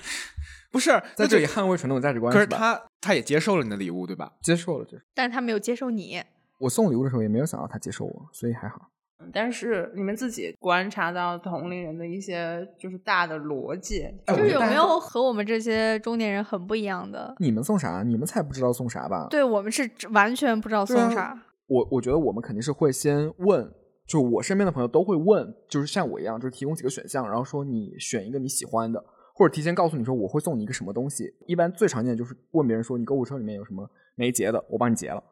[0.71, 2.39] 不是，在这里捍卫传统价值观吧？
[2.39, 4.31] 可是他他也接受了你的礼物，对吧？
[4.41, 5.03] 接受了，接受。
[5.13, 6.23] 但是他没有接受你，
[6.59, 8.89] 我送礼物的时候也没有想到他接受我，所以还好。
[9.33, 17.33] 但是你们自己观察到同龄人的一些就是大的逻辑，哎就是有没有和我们这些中年人很不一样的？
[17.39, 18.03] 你们送啥？
[18.03, 19.27] 你们才不知道送啥吧？
[19.29, 21.37] 对我们是完全不知道送啥。
[21.67, 23.71] 我我觉得我们肯定是会先问，
[24.05, 31.33] 就我身边的朋友都会问，就是像我一样，就是提供几个选项，然后说你选一个你喜欢的，或者提前告诉你说我会送你一个什么东西。
[31.47, 35.23] 一般最常见的就是问别人说你购物车里面有什么没结的，我帮你结了，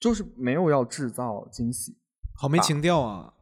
[0.00, 1.96] 就是没有要制造惊喜。
[2.38, 3.32] 好没情调啊！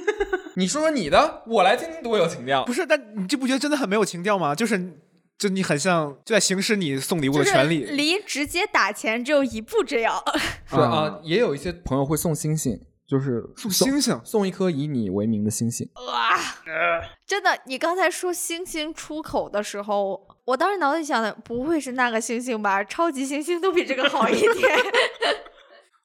[0.56, 2.72] 你说说你的，我来听听多有情调不。
[2.72, 4.54] 是，但你这不觉得真的很没有情调吗？
[4.54, 5.00] 就是，
[5.36, 7.84] 就你很像就在行使你送礼物的权利。
[7.84, 10.22] 离直接打钱只有一步之遥。
[10.70, 15.88] 是啊，也有一些朋友会送星星，就是送星星送一颗以你为名的星星。
[15.94, 16.38] 哇，
[17.26, 22.84] 真的，你刚才说星星出口的时候，我当时脑子里想的不会是那个星星吧？
[22.84, 24.52] 超级星星都比这个好一点。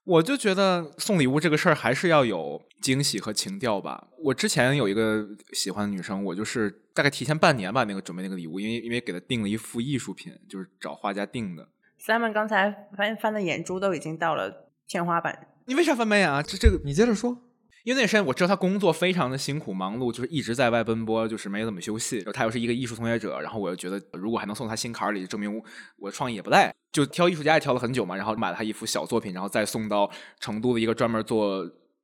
[0.10, 4.08] 我就觉得送礼物这个事儿还是要有惊喜和情调吧。
[4.18, 11.70] 我之前有一个喜欢的女生，我就是大概提前半年吧，那个准备那个礼物，因为因为给她订了一幅艺术品，就是找画家订的。
[12.02, 16.42] Simon 刚才翻翻的眼珠都已经到了天花板，你为啥翻白眼啊？
[16.42, 17.44] 这这个，你接着说。
[17.84, 22.18] 因为那时间我知道他工作非常的辛苦忙碌，就是一直在外奔波，就是没怎么休息。
[22.18, 25.64] 然后她又是一个艺术从业者，然后我又觉得如果还能送他心坎儿里，证明我
[25.98, 26.74] 我的创意也不赖。
[26.92, 31.64] 就挑艺术家也挑了很久嘛，然后买了他一幅小作品，然后再送到成都的一个专门做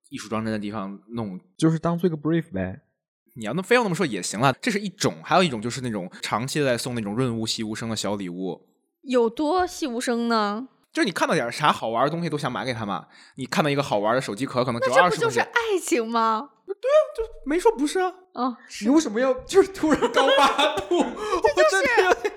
[0.10, 2.82] 艺术装帧的地方弄就是当做一个 brief 呗。
[3.36, 8.62] 你要那非要那么说也行了，这是一种，还有一种就是那种长期在送那种润物细无声的小礼物，
[9.02, 10.70] 有多细无声呢？
[10.96, 13.06] 就是你看到点啥好玩的东西都想买给他嘛。
[13.36, 16.52] 你看到一个好玩的手机壳，可能只有那这不就是爱情吗？
[16.66, 17.24] 对啊，就？
[17.46, 18.14] 没说不是啊。
[18.36, 20.98] 啊，你为什么要就是突然高八度？
[21.00, 22.34] 我真的有点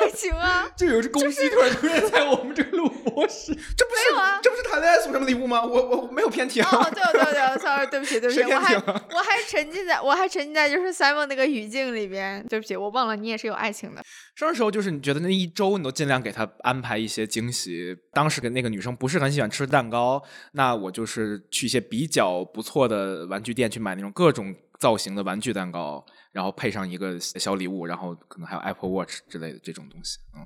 [0.00, 0.64] 爱情啊！
[0.78, 3.52] 就有只公鸡突然出现在我们这个录播室。
[3.76, 5.64] 这不是没有啊这不是谈恋爱送什么礼物吗？
[5.64, 6.68] 我我没有偏题啊。
[6.70, 14.04] 哦，对对对，sorry，对不起，对不起，我还我还沉浸在我还沉浸在就是 Simon 那个语境里边，对不起，我忘了你也是有爱情的。
[14.36, 17.96] 生日时候就是你觉得那一周你都尽量给他安排一些惊喜。
[18.12, 30.18] 当时跟那个女生不是很喜欢吃蛋糕，那我就是去一些比较不错的玩具店去买那种各种造型的玩具蛋糕，然后配上一个小礼物，然后可能还有 Apple Watch 之类的这种东西。
[30.36, 30.44] 嗯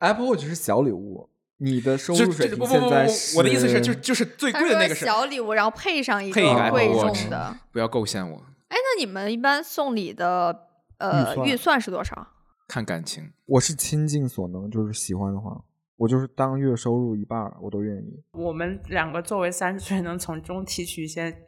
[0.00, 7.58] ，Apple Watch 是小礼物，你的收入水平现在不，我的意思是，就就是最贵的那个是小礼物，然后配上一配一个 Apple 贵 Watch 重的。
[7.72, 8.36] 不要构陷我，
[8.68, 10.66] 哎，那你们一般送礼的
[10.98, 12.28] 呃预算预算是多少？
[12.68, 13.32] 看感情。
[13.46, 15.64] 我是倾尽所能，就是喜欢的话，
[15.96, 18.22] 我就是当月收入一半我都愿意。
[18.32, 21.47] 我们两个作为三十岁能从中提取一些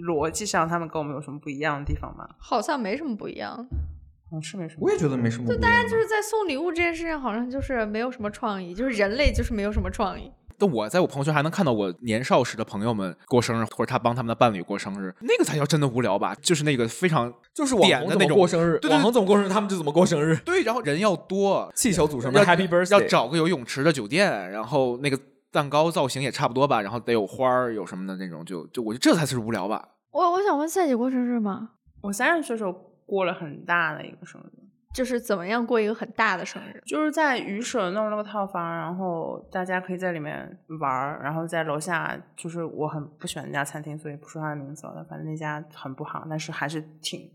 [0.00, 2.28] 逻辑上他们跟我们有什么不一样的地方吗？
[2.38, 3.66] 好像没什么不一样。
[4.32, 4.80] 嗯，是没什么。
[4.82, 5.60] 我也觉得没什么不一样。
[5.60, 10.30] 就大家就是在送礼物这件事情，好像就是没有什么创意，就是人类就是没有什么创意。
[10.56, 16.34] 但我在我朋友圈还能看到我年少时的朋友们过生日，或者他帮他们的伴侣过生日，那个才叫真的无聊吧？
[16.42, 20.36] 就是那个非常就是网红怎么过生日，网红怎么过生日，他们就怎么过生日。
[20.44, 25.18] 对，然后人要多，气球组成的 Happy Birthday，要找个有泳池的酒店，然后那个
[25.52, 29.88] 蛋糕造型也差不多吧，然后得有花儿，有什么的那种，就就我觉得这才是无聊吧。
[30.10, 31.70] 我我想问赛姐过生日吗？
[32.02, 32.72] 我三十岁时候
[33.06, 34.60] 过了很大的一个生日。
[34.92, 36.82] 就是怎么样过一个很大的生日？
[36.84, 45.06] 就是在鱼舍弄了个套房，然后大家可以在里面玩儿，然后在楼下，就是我很不喜欢那家餐厅，所以不说它的名字了。
[45.08, 47.30] 反正那家很不好，但是还是挺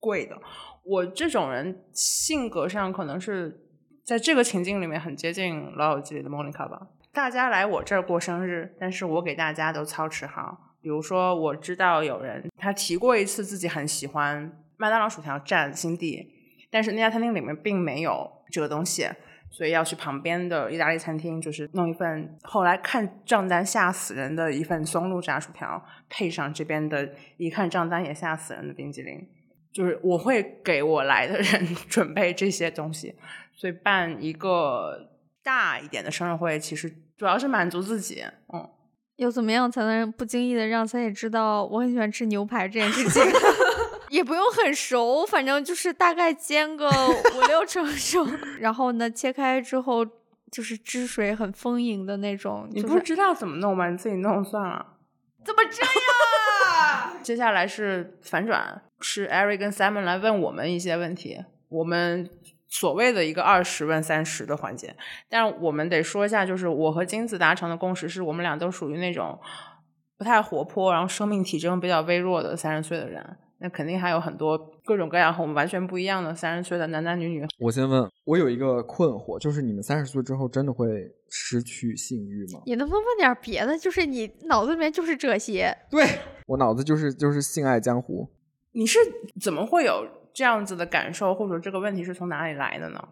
[0.00, 0.36] 贵的。
[0.82, 3.68] 我这种人性格上可能是
[4.04, 6.88] 在这个情境里面很接近《老友记》里的 Monica 吧。
[7.14, 10.74] 大家来我这儿过生日，但是我给大家都操持好。
[10.82, 16.32] 比如说，我知道有人他提过一次自己很喜欢麦当劳薯条占新地。
[16.72, 19.08] 但是那家餐厅里面并没有这个东西，
[19.48, 29.24] 所以要去旁边的意大利餐厅，就是弄一份后来看账单吓死人的一份松露炸薯条，配上这边的一看账单也吓死人的冰激凌。
[29.72, 33.14] 就是我会给我来的人 准备这些东西，
[33.54, 35.10] 所以办一个
[35.44, 38.24] 大一点的生日会，其实主要是满足自己。
[38.52, 38.68] 嗯，
[39.16, 43.22] 又怎么样才能不经意的让三姐知道我很喜欢吃牛排这件事情？
[44.10, 48.24] 也不用很熟，反正就是大概煎个五六成熟，
[48.60, 50.06] 然后呢，切开之后
[50.52, 52.68] 就是汁水很丰盈的那种。
[52.70, 53.88] 你不知道怎么弄吗？
[53.90, 54.86] 你自己弄算了。
[55.44, 57.18] 怎么这样？
[57.22, 62.28] 接下来是反转，是 Eric 跟 Simon 来问我们一些问题，我们
[62.74, 64.94] 所谓的一个二十问三十的环节。
[65.28, 69.38] 但是我们得说一下，就是我和金子达成的共识是我们俩都属于那种
[70.18, 73.24] 不太活泼，然后生命体征比较微弱的三十岁的人。
[73.58, 77.46] 那肯定还有很多各种各样和我们完全不一样的三十岁的男男女女。
[77.60, 80.86] 我先问，我有一个困惑，就是你们三十岁之后真的会
[81.30, 82.60] 失去性欲吗？
[82.66, 83.78] 你能不能问点别的？
[83.78, 85.74] 就是你脑子里面就是这些？
[85.88, 86.04] 对
[86.46, 88.28] 我脑子就是就是性爱江湖。
[88.72, 88.98] 你是
[89.40, 90.04] 怎么会有
[90.34, 93.08] 这样子的感受，或者这个问题是从哪里来的呢？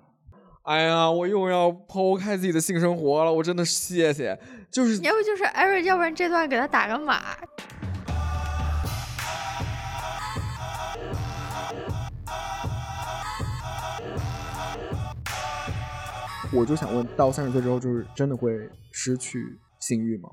[0.65, 4.39] 哎呀，我又要剖开自己的性生活了，我真的谢谢。
[4.71, 7.21] 就是要不就是艾瑞，要不然这段给他打个码。
[16.53, 18.53] 我就想问，到三十岁之后，就是真的会
[18.91, 20.29] 失去性欲吗？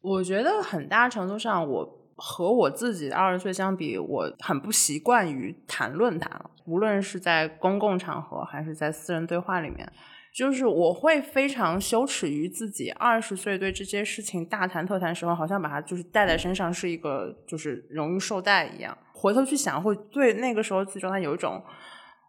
[0.00, 6.28] 我觉得很大程度上，我和我自己的二十岁相比，我很不习惯于谈论它。
[6.66, 9.90] 无论是在公共场合，还是在私人对话里面，
[10.34, 18.96] 就是我会非常羞耻于自己二十岁对这些事情大谈特谈时候，好像把它就是带在身上是一个就是荣誉绶带一样。
[19.14, 21.62] 回头去想，会对那个时候自己状态有一种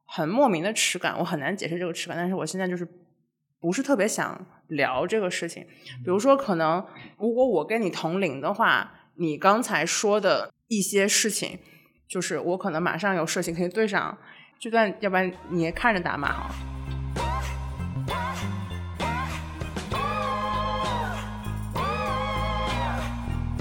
[0.05, 1.17] 很莫名的耻感。
[1.19, 2.87] 我很难解释这个耻感，但是我现在就是。
[3.61, 5.61] 不是特别想聊这个事情，
[5.97, 6.81] 比如说，可能
[7.17, 8.89] 如果我跟你同龄的话，
[9.21, 11.59] 你刚才说的一些事情，
[12.07, 14.17] 就是我可能马上有事情可以对上
[14.57, 16.55] 这段，要不然你也看着打码哈。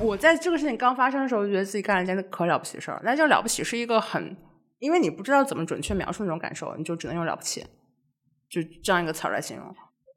[0.00, 3.00] 我在这个事情刚发生的时候，就觉得自己干了件可了不起的事儿。
[3.02, 4.36] 那叫了不起是一个很，
[4.78, 7.66] 因为你不知道怎么准确描述那种感受，你就只能用了不起，
[8.48, 9.74] 就这样一个词儿来形容。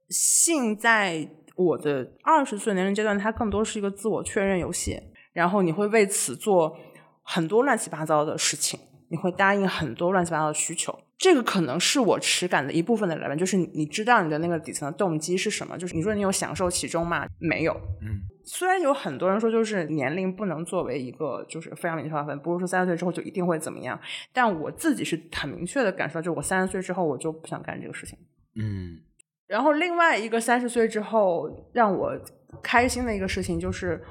[0.08, 5.02] 性在我的二十岁年龄阶段，它更多是一个自我确认游戏。
[5.34, 6.78] 然后你会为此做
[7.22, 10.98] 很多乱七八糟的事情，你会答应很多乱七八糟的需求。
[11.18, 15.78] 这个可能是我耻感的一部分的来源，就是你知道你的那个底层的动机是什么？
[15.78, 17.28] 就是你说你有享受其中吗？
[17.38, 17.74] 没有。
[18.02, 18.22] 嗯。
[18.44, 23.98] 虽然有很多人说，就是年龄不能作为一个就是非常明确划分，不是说三十岁之后就一定会怎么样。
[24.34, 28.18] 但我自己是很明确的感受到，就我三十岁之后，我就不想干这个事情。
[28.56, 29.00] 嗯。
[29.46, 32.20] 然后另外一个三十岁之后让我
[32.64, 34.04] 开心的一个事情就是，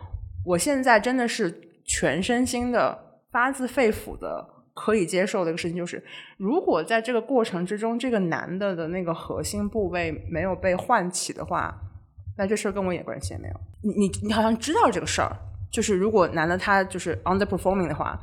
[0.45, 6.03] 我现在真的是全身心的、发自肺腑的可以接受的一个事情，就是
[6.39, 11.75] 如果在这个过程之中，这个男的的那个核心部位没有被唤起的话，
[12.39, 13.55] 那这事儿跟我一点关系也没有。
[13.83, 15.37] 你你你好像知道这个事儿，
[15.71, 18.19] 就是如果男的他就是 underperforming 的话，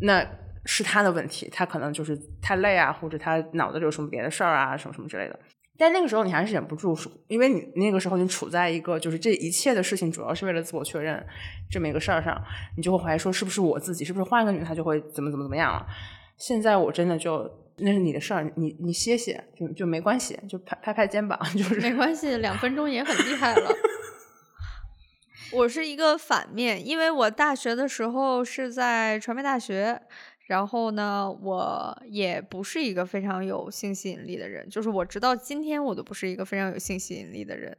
[0.00, 0.26] 那
[0.64, 5.38] 是他的问题，他可能就是太累啊，或者他脑子里有什么别的事儿啊，什么什么之类的。
[5.78, 6.98] 但那个时候你还是忍不住，
[7.28, 11.24] 因为你那个时候你处在一个就是这一切的事情主要是为了自我确认
[11.70, 12.36] 这么一个事儿上，
[12.76, 15.86] 你就会怀疑说是不是我自己，是不是换一个女她就会怎么怎么怎么样了？
[16.36, 23.70] 现在我真的就那是你的事儿，你你歇歇就就没关系，就拍拍拍肩膀 就是没关系，两分钟也很厉害了。
[25.52, 30.02] 我是一个反面，因为我大学的时候是在传媒大学，
[30.48, 37.76] 然后呢，我也不是一个非常有性吸引力的人，就是我直到今天我都不是一个非常有性吸引力的人。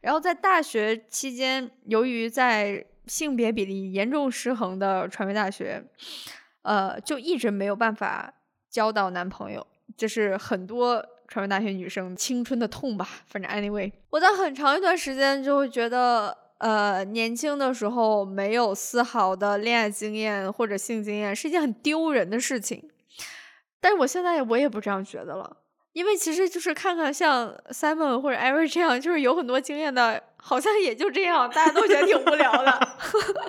[0.00, 5.84] 然后在大学期间，由于在性别比例严重失衡的传媒大学，
[6.62, 8.32] 呃，就一直没有办法
[8.70, 13.08] 交到男朋友，这是很多传媒大学女生青春的痛吧。
[13.26, 22.90] 反正 anyway，我在很长一段时间就会觉得，呃，年轻的时候没有丝毫的恋爱经验或者性经验是一件很丢人的事情。
[23.80, 25.58] 但是我现在我也不这样觉得了。
[25.92, 32.88] 因为其实就是看看像 Simon 或者 Eric 这样，就是有很多经验的，好像也就这样，大家都觉得挺无聊的。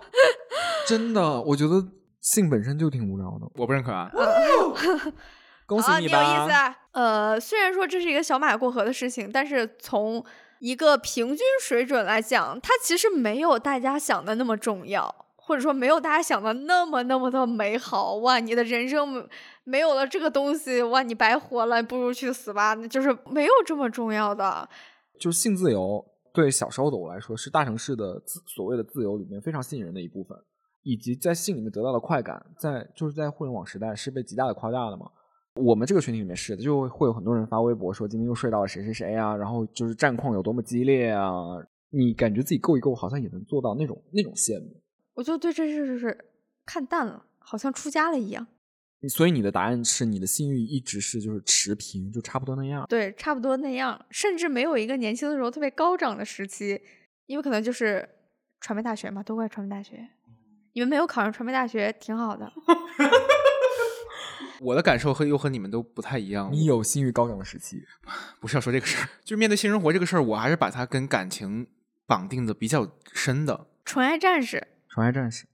[0.85, 1.83] 真的，我觉得
[2.21, 3.49] 性本身就挺无聊的。
[3.55, 4.11] 我不认可啊。
[5.65, 6.21] 恭喜啊，你有吧！
[6.21, 6.77] 意思啊。
[6.91, 10.23] 呃，虽然说这是一个小马过河的事情，但是从
[10.59, 18.15] 一个平均水准来讲，它其实没有大家想的那么重要，或者说没有大家想的那么那么的美好。
[18.15, 19.27] 哇，你的人生
[19.63, 22.73] 没有了这个东西，哇，你白活了，不如去死吧。
[22.73, 24.67] 那就是没有这么重要的。
[25.19, 26.03] 就性自由
[26.33, 30.37] 对小时候的我来说，是大城市的自所谓的自由里面非常吸引人的一部分，
[30.83, 35.11] 以及在性里面得到的快感，在就是在互联网时代是被极大的夸大的嘛。
[35.55, 41.31] 我们这个群体里面是的，就会有很多人发微博说今天又睡到了谁谁谁啊，然后就是战况有多么激烈啊，
[41.89, 44.81] 你感觉自己够一够，好像也能做到那种那种羡慕。
[45.13, 46.17] 我就对这事就是
[46.65, 48.45] 看淡了，好像出家了一样。
[49.07, 52.85] 所以你的答案是你的性欲一直是就是持平，就差不多那样。
[52.89, 56.81] 对，差不多那样，甚至没有一个年轻的时候特别高涨的时期，
[57.27, 58.09] 因为可能就是
[58.59, 60.09] 传媒大学嘛，都怪传媒大学。
[60.73, 62.51] 你们没有考上传媒大学，挺好的。
[64.61, 66.49] 我的感受和又和你们都不太一样。
[66.51, 67.83] 你有性欲高涨的时期，
[68.39, 71.67] 不是要说这个事儿， 就是面对性生活这个事儿，我还是把它跟感情
[72.07, 73.67] 绑定的比较深的。
[73.83, 75.45] 纯爱战士，纯爱战士，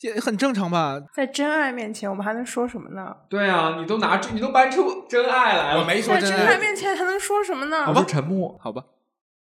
[0.00, 1.00] 也很正常吧？
[1.14, 3.16] 在真爱面前，我们还能说什么呢？
[3.28, 5.80] 对啊，你都拿出，你都搬出真爱来了。
[5.80, 6.58] 我没说在真爱真爱。
[6.58, 7.84] 面前还能说什么呢？
[7.84, 8.58] 好吧沉默。
[8.62, 8.84] 好吧，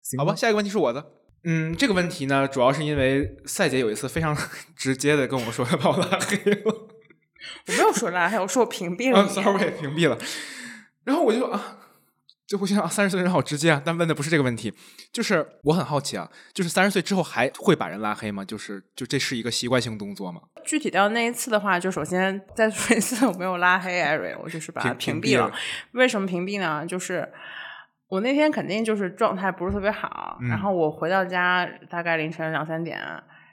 [0.01, 1.05] 行好吧，，下一个问题是我的。
[1.47, 4.35] 嗯，这个问题呢，主要是因为赛姐有一次非常
[4.75, 6.87] 直接的跟我说，要把我拉黑了。
[7.67, 9.27] 我没有说拉黑，我说我屏蔽了。
[9.27, 10.17] ，sorry，屏蔽了。
[11.03, 11.77] 然后我就啊，
[12.47, 13.81] 就会想啊，三十岁的人好直接啊。
[13.85, 14.73] 但问的不是这个问题，
[15.11, 18.43] 就是我很好奇啊，就是三十岁之后还会把人拉黑吗？
[18.43, 20.41] 就是就这是一个习惯性动作吗？
[20.63, 25.57] 具体到那一次的话，就首先再说一次，我没有拉黑艾瑞，我就是把他屏屏蔽了屏蔽了。
[25.91, 26.83] 为什么屏蔽呢？
[26.87, 27.31] 就是
[28.07, 32.99] 我那天肯定就是状态不是特别好，嗯然后我回到家大概凌晨两三点，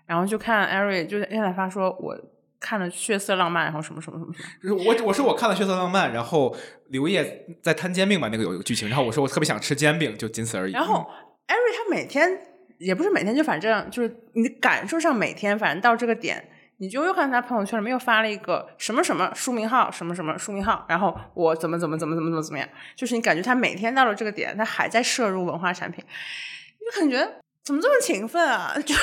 [0.06, 2.16] 然后就看艾瑞就现在发说我
[2.62, 6.56] 看了《血色浪漫》，然后什么什么什么我我说我看了《血色浪漫》，然后
[6.88, 10.72] 刘烨在摊煎饼吧，那个有一个剧情，然后我说我特别想吃煎饼，就仅此而已。
[10.72, 11.04] 然后
[11.46, 12.30] 艾瑞他每天
[12.78, 16.48] 也不是每天，就反正就是你感受上每天，反正到这个点，
[16.78, 28.74] 你就又看他朋友圈里面又发了一个什么什么书名号，什么什么书名号，然后我怎么怎么怎么怎么怎么怎么样，就是你感觉他每天到了这个点，他还在摄入文化产品，你就感觉怎么这么勤奋啊？
[28.84, 28.94] 就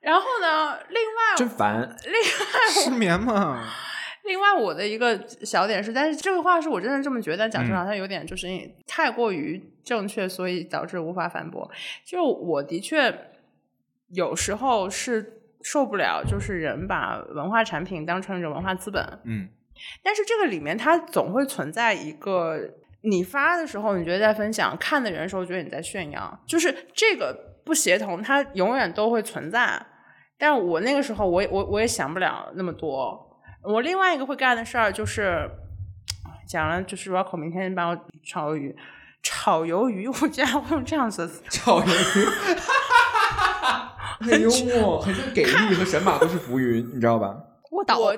[0.00, 1.96] 然后呢，另外真烦。
[2.70, 3.68] 失眠嘛，
[4.24, 8.48] 另外，我的一个小点是，但是这个话是我真的这么觉得，讲出来好像有点就是
[8.86, 11.70] 太过于正确，所以导致无法反驳。
[12.04, 13.32] 就我的确
[14.08, 19.48] 有时候是受不了，就是人把文化产品当成一种文化资本，嗯，
[20.02, 22.58] 但是这个里面它总会存在一个，
[23.02, 29.86] 你发的时候你觉得在分享，看的人的时候觉得你在炫耀，就是这个不协同，它永远都会存在。
[30.40, 33.38] 但我那个时候我也我我也想不了那么多。
[33.62, 35.46] 我另外一个会干的事儿就是
[36.48, 38.74] 讲了，就是 Rocco 明天帮我炒鱿鱼，
[39.22, 42.24] 炒鱿鱼，我竟然会用这样子的词炒鱿鱼，
[44.24, 47.36] 很幽默，很像给力和神马都是浮云，你知道吧？
[47.70, 48.16] 我倒我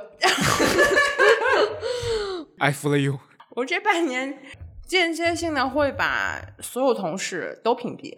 [2.59, 3.19] I fool you。
[3.57, 4.39] 我这半年
[4.87, 8.17] 间接性的会把所有同事都屏蔽，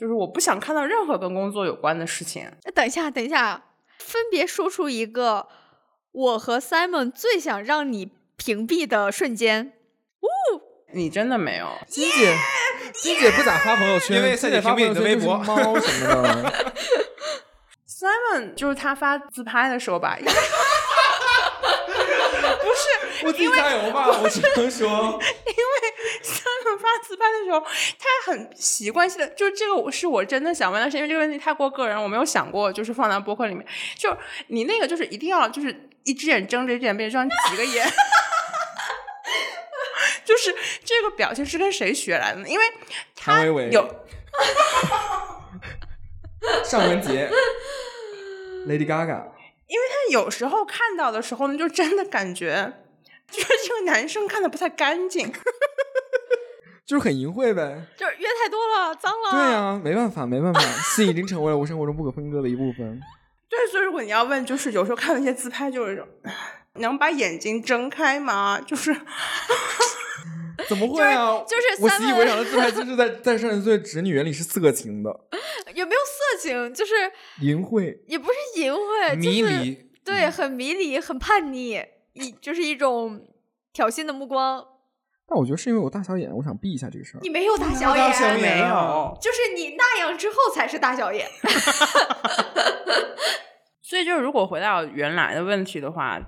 [0.00, 2.50] 就是我不想看到任何跟工作有关的事情。
[2.64, 3.64] 哎等一下，等一下，
[3.98, 5.46] 分别说出一个
[6.12, 9.74] 我和 Simon 最想让你屏蔽的瞬间。
[10.92, 11.68] 你真的没有？
[11.86, 12.34] 金姐，
[12.94, 16.74] 金姐不咋发朋友圈，因为金姐发赛姐屏蔽朋友圈你的微博就是猫什么的。
[17.86, 20.24] Simon 就是他发自拍的时候吧， 不
[22.72, 25.20] 是我自己加油吧，我只能说，
[26.80, 33.66] 发自拍的时候，他很习惯性的，就这个我是我真的想问，但是因为这个问题太过个人，我没有想过就是放到播客里面。
[33.96, 34.16] 就
[34.48, 37.86] 你那个就是一定要就是一只眼睁着，一只眼闭着，几个眼。
[40.24, 40.54] 就是
[40.84, 42.48] 这个表情是跟谁学来的呢？
[42.48, 42.64] 因为
[43.16, 44.04] 他谭维维有
[46.64, 47.28] 尚雯婕，
[48.68, 49.24] Lady Gaga，
[49.66, 52.74] 因为他有时候看到的时候呢，就真的感觉，
[53.30, 55.32] 就是这个男生看的不太干净。
[56.90, 57.86] 就是很淫秽呗。
[57.96, 59.30] 就是约太多了，脏了。
[59.30, 63.00] 对呀、没办法，没办法，性已经成为了我生活中不可分割的一部分。
[63.48, 66.04] 对，所以如果你要问，就是有时候看那些自拍，就是种，
[66.74, 68.60] 能把眼睛睁开吗？
[68.60, 68.92] 就是
[70.68, 71.44] 怎么会啊？
[71.46, 75.16] 就是我习以为常的自拍就是在在上一岁直女眼里是色情的，
[75.72, 76.92] 也没有色情，就是
[77.40, 77.96] 淫秽。
[78.08, 81.80] 也不是淫秽，就是迷离，对，很迷离，很叛逆，
[82.14, 83.28] 一就是一种
[83.72, 84.66] 挑衅的目光。
[85.30, 87.20] 但我觉得是因为我大小眼，我想避一下这个事儿。
[87.22, 89.16] 你没有大小眼没有。
[89.22, 91.24] 就是你那样之后才是大小眼。
[93.80, 96.20] 所以就是，如果回到原来的问题的话，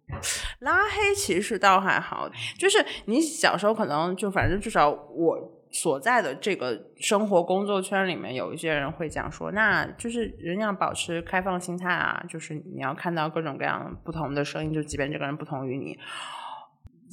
[0.61, 5.39] 拉黑其实倒还好，就是你小时候可能就反正至少我
[5.71, 15.97] 所在的这个生活工作圈里面，有一些人会讲说，那就是人要保持开放心态啊，就是你要看到各种各样不同的声音，就即便这个人不同于你，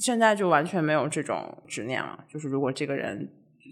[0.00, 3.30] 现在就完全没有这种执念了，就是如果这个人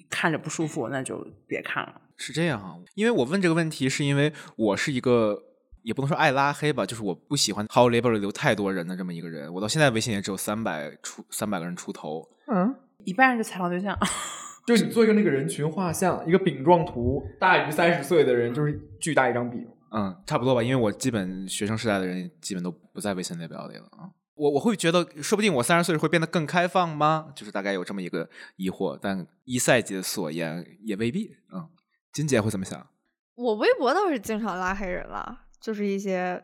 [0.09, 2.01] 看着不舒服，那就别看了。
[2.16, 5.43] 是这样啊，因为我问这个问题，是因为我是一个
[5.83, 9.53] 也不能说爱拉黑吧，就是我不喜欢 How Label 里留太多人的这么一个人。
[9.55, 12.74] 我到现在微信也只有三百出三百个人出头，嗯，
[13.05, 13.97] 一半是采访对象，
[14.66, 19.66] 就是你做一个那个人群画像，一个饼状图，大于三十岁的人就是巨大一张饼。
[19.91, 24.11] 嗯，差不多吧，因为我基本学生时代的人基本都不在微信列表里了啊。
[24.39, 27.32] 我我会觉得，说不定我三十岁会变得更开放吗？
[27.34, 31.36] 就是大概有这么一个疑惑，但一赛季的所言也未必。
[31.53, 31.68] 嗯，
[32.12, 32.86] 金姐会怎么想？
[33.34, 36.43] 我微博倒是经常拉黑人了，就是一些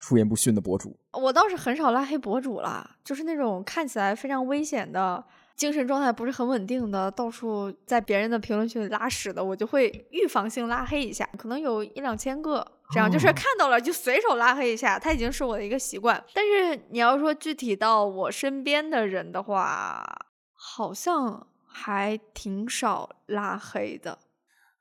[0.00, 5.24] 出言不逊的博主，我倒是很少拉黑博主啦，就是那种看起来非常危险的。
[5.54, 16.22] 精神状态不是很稳定的，到处在别人的评论区里拉屎的，我就会预防性拉黑一下，可能有一两千个，这样就是哦看到了就随手拉黑一下，它已经是我的一个习惯。
[16.34, 20.04] 但是你要说具体到我身边的人的话，
[20.52, 24.18] 好像还挺少拉黑的。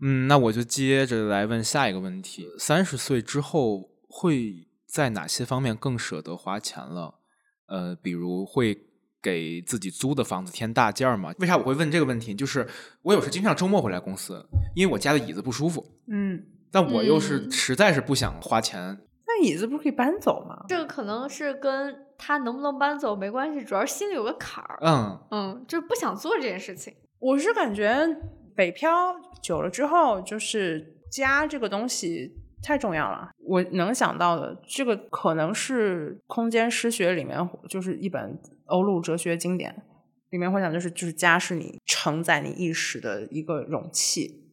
[0.02, 7.20] 嗯，那我就接着来问下一个问题：三十岁之后会在哪些方面更舍得花钱了？
[7.68, 8.78] 呃，比如会
[9.22, 11.34] 给自己租的房子添大件儿吗？
[11.38, 12.34] 为啥我会问这个问题？
[12.34, 12.68] 就是
[13.04, 14.46] 我有时经常周末回来公司，
[14.76, 18.98] 因为我家的椅子不舒服，嗯，但我又是嗯实在是不想花钱。
[19.28, 20.66] 那椅子不是可以搬走吗？
[20.68, 24.78] 这个可能是跟他能不能搬走没关系，主要是心里有个坎儿。
[24.82, 26.94] 嗯，嗯，就是不想做这件事情。
[27.20, 28.08] 我是感觉
[28.56, 33.30] 北漂久了之后，就是家这个东西太重要了。
[33.46, 37.38] 我能想到的，这个可能是空间诗学里面，
[37.70, 39.84] 就是一本欧陆哲学经典，
[40.32, 44.44] 里面会讲，就是就是家是你承载你意识的一个容器，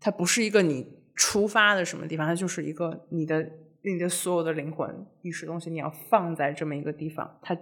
[0.00, 3.46] 它不是一个你出发的什么地方，它就是一个你的
[3.82, 7.38] 你的所有的灵魂意识东西，你要放在这么一个地方。
[7.42, 7.54] 它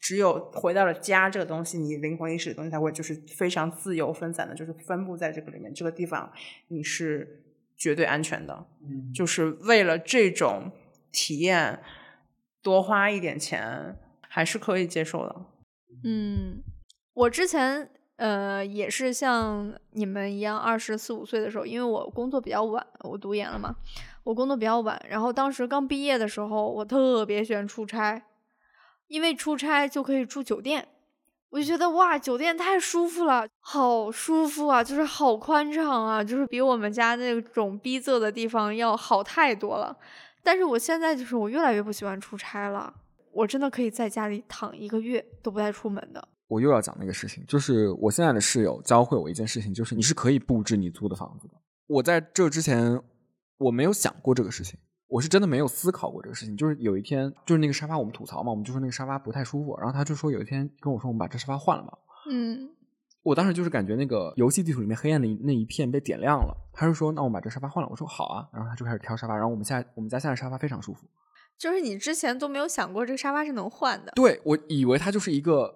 [0.00, 5.74] 只有回到了家这个东西，你灵魂意识的东西才会就是非常自由分散的，就是分布在这个里面。
[5.74, 6.32] 这个地方
[6.68, 7.44] 你是
[7.76, 10.72] 绝对安全的，嗯就是为了这种
[11.12, 11.80] 体验
[12.62, 15.46] 多花一点钱还是可以接受的。
[16.04, 16.62] 嗯，
[17.12, 17.90] 我之前
[18.22, 23.74] 呃也是像你们一样，二十四五岁的时候，因为我工作比较晚，我读研了嘛，
[24.22, 28.22] 我工作比较晚，然后当时刚毕业的时候，我特别喜欢出差，
[29.08, 30.86] 因为出差就可以住酒店。
[31.50, 39.96] 我就觉得哇，酒店太舒服了，好舒服啊，就是好宽敞啊，就是比我们家那种逼仄的地方要好太多了。
[40.44, 42.94] 但是我现在就是我越来越不喜欢出差了，
[43.32, 46.28] 我真的可以在家里躺一个月都不带出门的。
[46.52, 51.54] 我又要讲那个事情，就是我现在的室友教会我一件事情，就是你是可以布置你租的房子的。
[51.86, 53.00] 我在这之前
[53.56, 54.78] 我没有想过这个事情，
[55.08, 56.54] 我是真的没有思考过这个事情。
[56.54, 61.96] 就是有一天，就是那个沙发我们吐槽嘛，我们就说那个沙发不太舒服，然后他就说有一天跟我说我们把这沙发换了吧。
[62.30, 62.68] 嗯，
[63.22, 71.06] 我当时就是感觉那个游戏地图里面黑暗的那一片被点亮了，他就说那我们把这沙发换了，我说好啊，然后他就开始挑沙发，然后我们现在我们家现在沙发非常舒服。
[71.58, 74.12] 就是你之前都没有想过这个沙发是能换的。
[74.16, 75.72] 对我以为它就是一个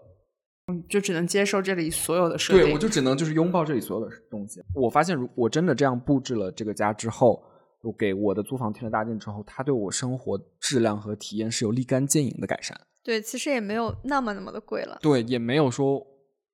[0.88, 2.62] 就只能接受这里所有的设定。
[2.62, 4.60] 对，我就只能就是拥抱这里所有的东西。
[4.74, 7.42] 我发现，如我真的这样布置了这个家之后，
[7.82, 12.80] 我给我的租房添了大件之后，它对我生活质量和体验是有立竿见影的改善。
[13.04, 14.98] 对，其实也没有那么那么的贵了。
[15.00, 16.04] 对，也没有说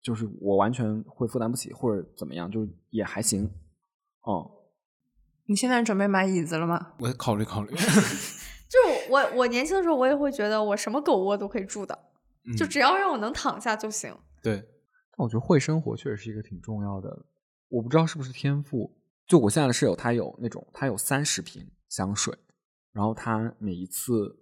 [0.03, 3.51] 就是我完全会负担不起或者怎么样，就也还行。
[4.25, 4.51] 哦、
[5.47, 6.93] 你现在准备买椅子了吗？
[6.99, 7.71] 我考虑考虑。
[8.69, 11.99] 就是我我年轻的时候，我也会觉得我什么狗窝都可以住的，
[12.57, 14.15] 就嗯只要让我能躺下就行。
[14.43, 17.27] 对，但我觉得会生活确实是一个挺重要的，
[17.69, 18.99] 我不知道是不是天赋。
[19.27, 22.37] 就我现在的室友，他有那种他有三十瓶香水，
[22.93, 24.37] 然后他每一次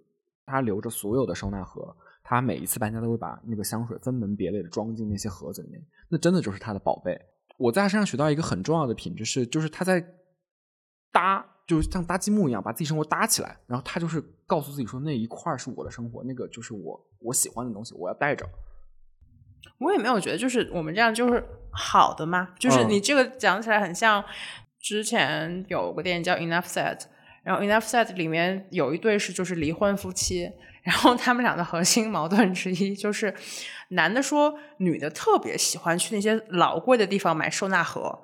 [0.45, 5.79] 他留着所有的收纳盒，他每一次搬家都会把那个香水分门别类的装进那些盒子里面，
[6.09, 7.17] 那真的就是他的宝贝。
[7.57, 10.03] 我在他身上学到一个很重要的品质是，就是他在
[11.11, 18.45] 搭，就是像搭积木一样把自己生活搭起来，然后他就是告诉自己说那一块儿是我的生活，那个就是我我喜欢的东西，我要带着。
[19.77, 21.41] 我也没有觉得就是我们这样就是
[21.71, 24.21] 好的嘛，就是嗯你这个讲起来很像
[24.81, 26.97] 之前有个电影叫《Enough Said》，
[27.43, 30.51] 然后《Enough Said》里面有一对是就是离婚夫妻，
[30.83, 33.33] 然后他们俩的核心矛盾之一就是
[33.89, 38.19] 男的说女的特别喜欢去那些老贵的地方买收纳盒，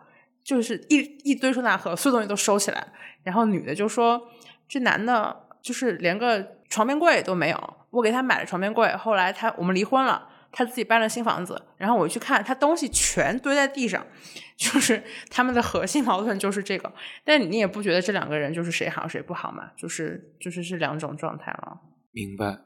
[0.48, 2.88] 就是一一堆收纳盒，所有东西都收起来，
[3.24, 4.30] 然后女的就说
[4.70, 10.30] 这男的就是连个床边柜都没有，我给他买了床边柜，后来他我们离婚了。
[10.50, 14.04] 他自己搬了新房子，然后我去看，他东西全堆在地上，
[14.58, 16.92] 就是他们的核心矛盾就是这个。
[17.26, 19.72] 但你也不觉得这两个人就是谁好谁不好嘛？
[19.78, 21.78] 就是就是是两种状态了。
[22.12, 22.62] 明白，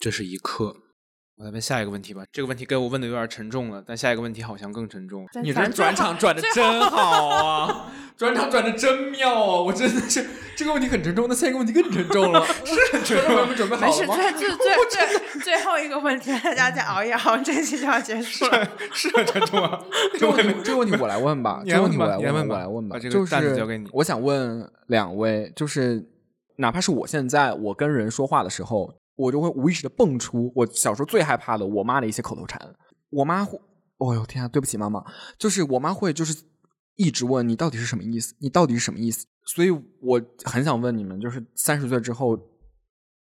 [0.00, 0.74] 这是一课。
[1.42, 2.22] 我来问下一个问题吧。
[2.30, 5.26] 这个问题给我问的有点沉重了，但下一个问题好像更沉重。
[5.42, 7.92] 你这转场转的真好啊！
[8.16, 9.60] 转场转的真妙啊！
[9.60, 10.24] 我真的是
[10.54, 12.46] 这个问题很沉重，那下一个问题更沉重了。
[12.46, 14.14] 是很沉重，我们准备好没事，了吗？
[14.14, 18.64] 最 最最最最后一个问题，大家再熬一熬，这期就要结束了。
[18.92, 19.76] 是很沉重啊！
[20.16, 21.60] 这个问题，这个问题我来问吧。
[21.64, 22.94] 你这个问题我来问，我来问吧。
[22.94, 26.06] 把这个就是交给你我想问两位，就是
[26.58, 32.74] 哪怕是我现在我跟人说话的时候，我就会无意识的蹦出我小时候最害怕的我妈的一些口头禅。
[33.10, 33.60] 我妈会，
[33.98, 35.04] 哦呦天啊，对不起妈妈，
[35.38, 36.44] 就是我妈会就是
[36.96, 39.26] 一直问你到底是什么意思，你到底是什么意思。
[39.44, 42.38] 所以我很想问你们，就是三十岁之后，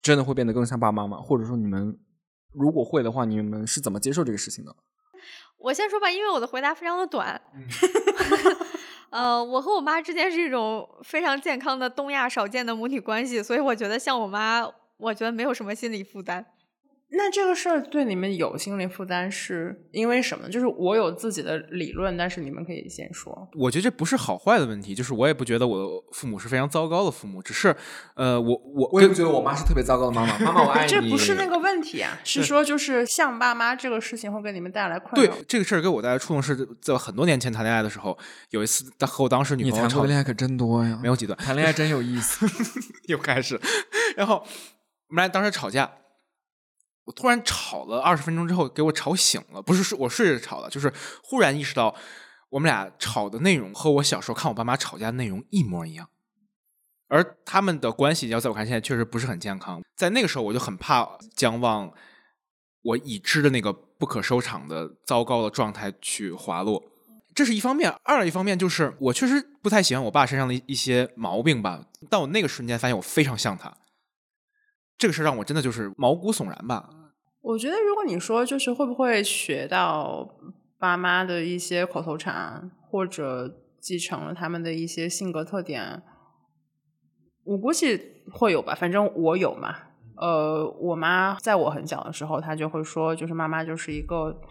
[0.01, 1.17] 真的会变得更像爸妈吗？
[1.17, 1.97] 或者说你们
[2.51, 4.75] 如果会的话，你们是怎么接受这个事情的？
[5.59, 7.41] 我先说吧，因为我的回答非常的短。
[9.11, 14.65] 呃，我和我妈之间是一种非常健康的东亚少见的母女关系，所以我觉得像我妈，
[14.99, 16.45] 我觉得没有什么心理负担。
[17.11, 20.47] 那这个事儿对你们有心理负担，是因为什么？
[20.47, 23.49] 就是我有自己的理论，但是你们可以先说。
[23.55, 27.75] 我觉得这不是好坏的问题，就是我也不觉得我的父母是非常糟糕的父母，只是
[28.13, 30.37] 呃，我我我也不觉得我妈是特别糟糕的妈妈。
[30.37, 30.87] 妈妈，我爱你。
[30.93, 35.43] 这不是那个问题啊，是说就是像爸妈这个事情会给你们带来困扰对。
[35.47, 38.15] 这个事儿给我带来触动是在很多年前谈恋爱的时候，
[38.51, 42.45] 有一次他和我当时女朋友吵谈过的恋爱可真多呀，没有几段，谈恋爱真有意思。
[43.09, 43.59] 又开始，
[44.15, 44.45] 然后
[45.09, 45.91] 我们俩当时吵架，
[47.05, 50.93] 我突然吵了二十分钟之后，给我吵醒了，不是睡我睡着吵的，就是
[51.23, 51.95] 忽然意识到
[52.49, 56.09] 我们俩吵的内容和我小时候看我爸妈吵架的内容一模一样，
[57.07, 61.91] 而他们的关系要在我看现在确实不是很健康，在那个时候我就很怕将往
[62.83, 66.83] 我已知的那个不可收场的糟糕的状态去滑落。
[67.33, 73.75] 这是一方面，二一方面就是我确实不太喜欢我爸身上的一一些毛病吧，但我那个瞬间发现我非常像他，
[74.99, 76.87] 这个事让我真的就是毛骨悚然吧。
[77.41, 80.37] 我觉得如果你说就是会不会学到
[80.77, 86.03] 爸妈的一些口头禅，或者继承了他们的一些性格特点，
[87.45, 88.75] 我估计会有吧。
[88.75, 89.73] 反正我有嘛。
[90.17, 94.41] 呃，我妈在我很小的时候，她就会说，就是妈妈就是一个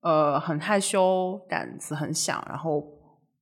[0.00, 2.82] 呃很害羞、胆子很小，然后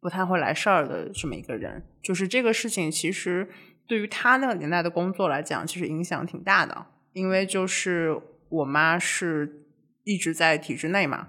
[0.01, 1.84] 不太会来事儿的这么一个人。
[2.03, 3.48] 就是这个事情，其实
[3.91, 8.16] 对于她那个年代的工作来讲，其实影响挺大的，因为就是
[8.49, 9.66] 我妈是
[10.05, 11.26] 一直在体制内嘛，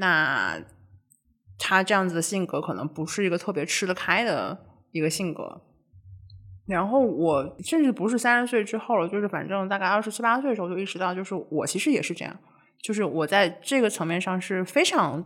[0.00, 0.60] 那
[1.56, 5.62] 她这样子的性格可能不是一个特别吃得开的一个性格。
[6.66, 12.36] 然后我甚至不是三十岁之后了，就是反正大概二十七八岁的时候就意识到，就是我其实也是这样，
[12.82, 15.24] 就是我在这个层面上是非常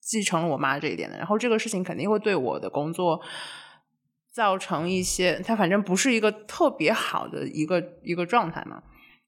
[0.00, 1.18] 继承了我妈这一点的。
[1.18, 3.20] 然后这个事情肯定会对我的工作
[4.32, 8.82] 造成一些，它反正不是一个特别好的一个一个状态嘛。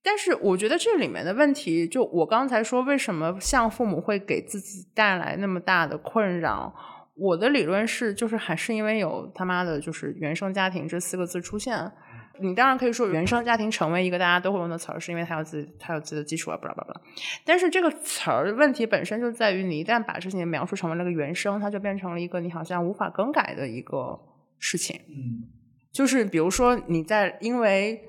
[0.05, 6.75] 但是我觉得这里面的问题，就我刚才说，为什么像父母会给自己带来那么大的困扰？
[7.15, 11.93] 我的理论是，就是还是因为有他妈的，就是原生家庭这四个字出现。
[12.41, 17.01] 你当然可以说原生家庭成为一个大家都会用的词儿，是因为它有自己它有自己的基础啊，巴拉巴拉。
[17.45, 24.19] 但是这个词儿问题本身就在于，你一旦把这些描述成为了个原生，它就变成了一个你好像无法更改的一个
[24.63, 25.01] 事情。
[25.09, 25.51] 嗯，
[25.91, 28.09] 就是比如说你在因为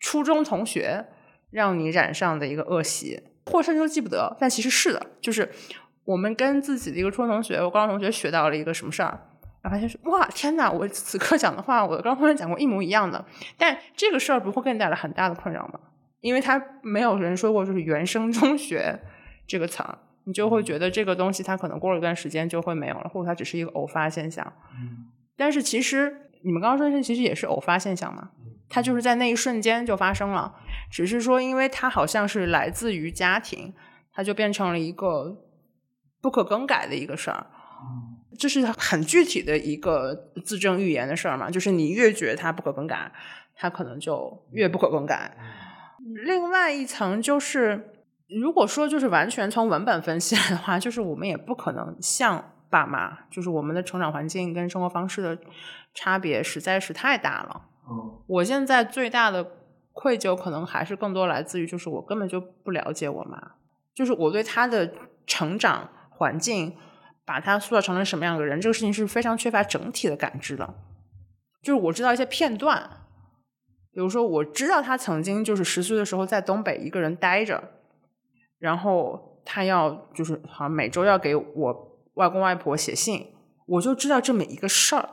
[0.00, 1.06] 初中同学
[1.50, 5.48] 让你染上的一个恶习，或者甚至都记不得，但其实是的，就是
[6.04, 9.10] 我们跟自己的一个初中同学、我高中同学学到了一个什么事儿，
[9.62, 13.24] 然后发现是哇天哪，我此刻讲的话，我的高中同学讲过一模一样的，
[13.58, 15.78] 但这个事儿不会给你带来很大的困扰吗？
[16.20, 19.00] 因为他没有人说过就是原生中学
[19.46, 24.52] 这个词儿，你就会觉得这个东西它可能过了一段时间就会没有了，或者它只是一个偶发现象。
[25.36, 28.30] 但是其实你们刚刚说的是其实也是偶发现象嘛，
[28.68, 30.54] 它就是在那一瞬间就发生了，
[30.90, 33.72] 只是说因为它好像是来自于家庭，
[34.12, 35.36] 它就变成了一个
[36.20, 37.46] 不可更改的一个事儿。
[38.38, 43.12] 这是很具体的一个自证预言的事儿嘛，就是你越觉得它不可更改，
[43.54, 45.36] 它可能就越不可更改。
[46.24, 55.38] 另外一层就是，如果说就是完全从文本分析来的话，就是我们也不可能像爸妈，就是我们的成长环境跟生活方式的
[55.92, 57.68] 差别实在是太大了。
[57.86, 59.46] 嗯我现在最大的
[59.92, 63.38] 愧疚可能还是更多来自于，就是我根本就不了解我妈，
[63.94, 64.90] 就是我对她的
[65.26, 66.74] 成长环境，
[67.26, 70.74] 把她塑造成了什么样的人，这个事情是非常缺乏整体的感知的。
[71.62, 72.88] 就是我知道一些片段，
[73.92, 77.62] 比如说我知道她曾经就是十岁的时候在东北一个人待着，
[78.58, 83.34] 然后她要就是好像每周要给我外公外婆写信，
[83.66, 85.08] 我就知道这么一个事儿。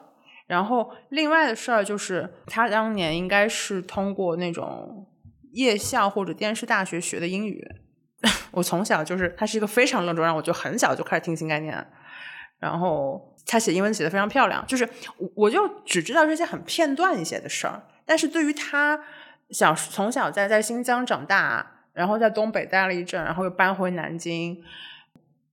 [0.47, 5.07] 然后另外的事儿就是，他当年应该是通过那种
[5.51, 7.63] 夜校或者电视大学学的英语。
[8.51, 11.87] 我从小就是，他是一个非常愣中让我就很小就开始听新概念，
[12.59, 14.65] 然后他写英文写的非常漂亮。
[14.67, 14.83] 就是
[15.17, 18.99] 我我就只知道这些很片段一些的事儿，但是对于他
[19.51, 24.61] 小从小在在新疆长大，然后在东北待了一阵，然后又搬回南京，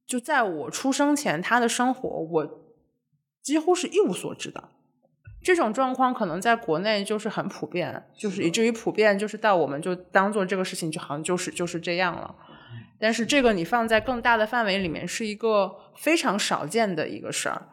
[0.07, 2.49] 就在我出生前，他的生活我
[3.43, 4.71] 几乎是一无所知的。
[5.43, 12.35] 这种状况可能在国内就是很普遍，就是以至于普遍，就是到我们就当做这个事情就好像就是就是这样了。
[12.99, 17.69] 但是这个你放在更大的范围里面，是一个非常少见的一个事儿。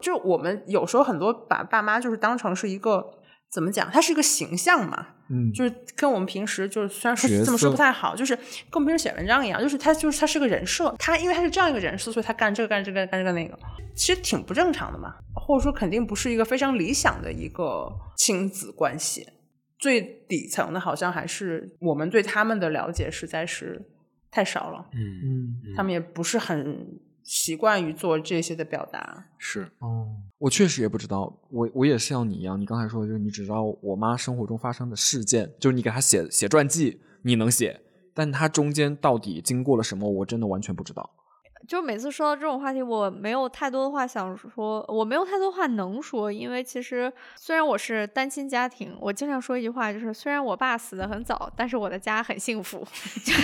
[0.00, 3.10] 就我们有时候很多把爸妈就是当成是一个
[3.50, 13.58] 怎么讲，它是一个形象嘛，嗯，就是跟我们平时就是虽然说角这么说不太好，就是跟我们平时写文章一样，就是他就是他是个人设，他因为他是这样一个人设，所以他干这个干这个干这个那个，
[13.94, 19.26] 其实挺不正常的嘛，或者说肯定不是一个非常理想的一个亲子关系。
[19.78, 23.80] 最底层的好像还是我们对他们的了解实在是
[24.30, 25.74] 太少了，嗯，嗯。
[25.76, 26.84] 他们也不是很
[27.28, 29.26] 习惯于做这些的表达。
[29.36, 30.08] 是，哦，
[30.38, 37.82] 我确实也不知道，我我也是像你一样，你刚才说的就是你只知道我妈生活中发生的事件，就是你给她写写传记，你能写，
[38.14, 41.10] 但她中间到底经过了什么，我真的完全不知道。
[41.66, 52.86] 就每次说到这种话题，我没有太多的话想说，我没有太多话能说，因为其实虽然我是单亲家庭，我经常说一句话，就是虽然我爸死的很早，但是我的家很幸福。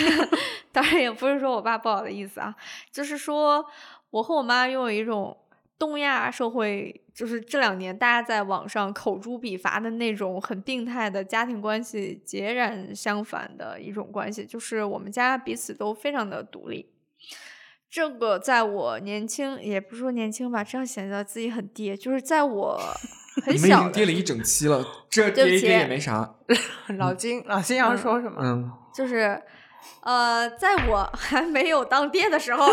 [0.71, 2.55] 当然也不是说我爸不好的意思啊，
[2.91, 3.65] 就是说
[4.09, 5.35] 我和我妈拥有一种
[5.77, 16.89] 东亚社会，就是这两年大家在网上口诛笔伐的那种很病态的家庭关系，截然相反的一种关系，就是我们家彼此都非常的独立。
[17.95, 21.95] 这个在我年轻，也不是说年轻吧，这样显得自己很爹。
[21.95, 22.77] 就是在我
[23.45, 26.35] 很你们已经跌了一整期了，这对不起跌一跌也没啥。
[26.99, 28.41] 老金，老金要说什么？
[28.43, 29.41] 嗯，就是
[30.01, 32.67] 呃，在我 还没有当爹的时候，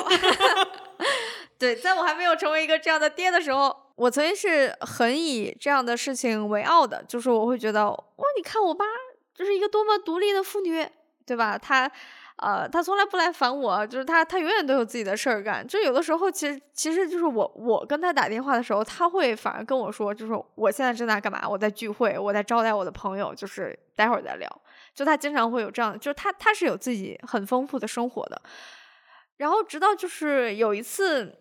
[1.56, 8.84] 对，在我还没有成为一个这样的爹的时候，我曾经是很以这样的事情为傲的，就是我会觉得，哇，你看我妈
[9.32, 10.84] 就是一个多么独立的妇女，
[11.24, 11.56] 对吧？
[11.56, 11.88] 她。
[12.36, 15.64] 呃，他从来不来烦我，就是他，他永远都有自己的事儿干。
[15.66, 21.48] 就有的时候，其实其实就是我，我跟他打电话的时候，他会反而跟我说，就是我现在正在干嘛？
[21.48, 24.60] 我在聚会，我在招待我的朋友，就是待会儿再聊。
[24.94, 28.42] 就他经常会有这样，就是他他是有自己很丰富的生活的。
[29.36, 31.38] 然后直到就是有一次，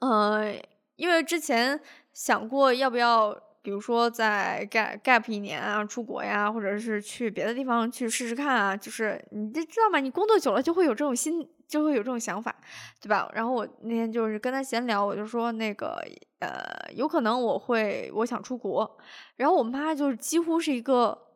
[0.00, 0.54] 呃，
[0.96, 1.80] 因为之前
[2.12, 9.98] 想过要不要，比如说在 gap gap 一年啊，出国呀，或者是去别的地方去试试看啊，就是你这知道吗？
[9.98, 12.54] 你工作久了就会有这种心，就会有这种想法，
[13.00, 13.28] 对吧？
[13.34, 16.00] 然后我那天就是跟他闲聊，我就说那个
[16.38, 18.96] 呃，有可能我会我想出国，
[19.34, 21.26] 然后我妈就是几乎是一个。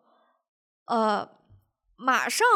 [0.86, 1.28] 呃，
[1.96, 2.46] 马上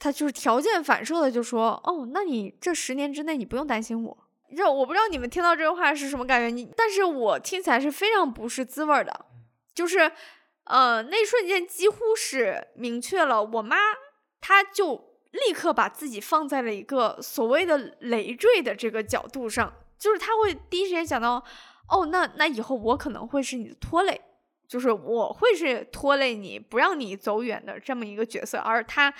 [0.00, 4.18] 她就是条件反射的就说：“哦，那你这十年之内你不用担心我。”
[4.56, 9.26] 这我不知道你们听到这句话是什么感觉，你但是我听起来是非常不是滋味儿的，
[9.74, 10.10] 就是
[10.64, 13.76] 呃那一瞬间几乎是明确了我妈，
[14.40, 21.44] 她就立刻把自己放在了一个所谓的累赘的这个角度上，就是她会第一时间想到，
[21.88, 24.20] 哦，那那以后我可能会是你的拖累。
[24.68, 29.12] 就是我会是拖累你，不让你走远的这么一个角色，而他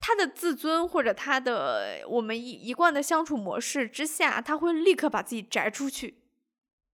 [0.00, 6.22] 他的自尊或者他的我们一一贯的相处模式之下，他会立刻把自己摘出去，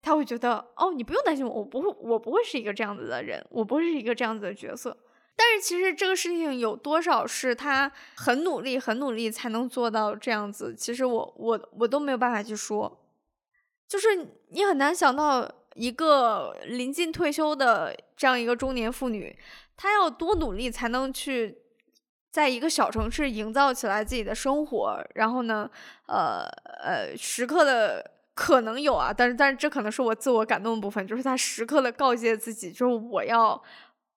[0.02, 4.98] 他会觉得哦，你不用担心我，我不会，我不会是一个这样子的人，我不会是一个这样子的角色。
[5.36, 13.06] 但是其实这个事情有多少是他很努力、很努力才能做到这样子，其实我我我都没有办法去说，
[13.88, 14.08] 就是
[14.50, 15.50] 你很难想到。
[15.78, 19.38] 一个临近退休的这样一个中年妇女，
[19.76, 21.56] 她要多努力才能去
[22.38, 25.68] 在一个小城市营造起来自己的生活，然后呢，
[26.06, 26.46] 呃
[26.84, 33.60] 呃，时刻的可能有啊，但是但是这可能是我自我感动的部分，就是他时刻的告诫自己，就是我要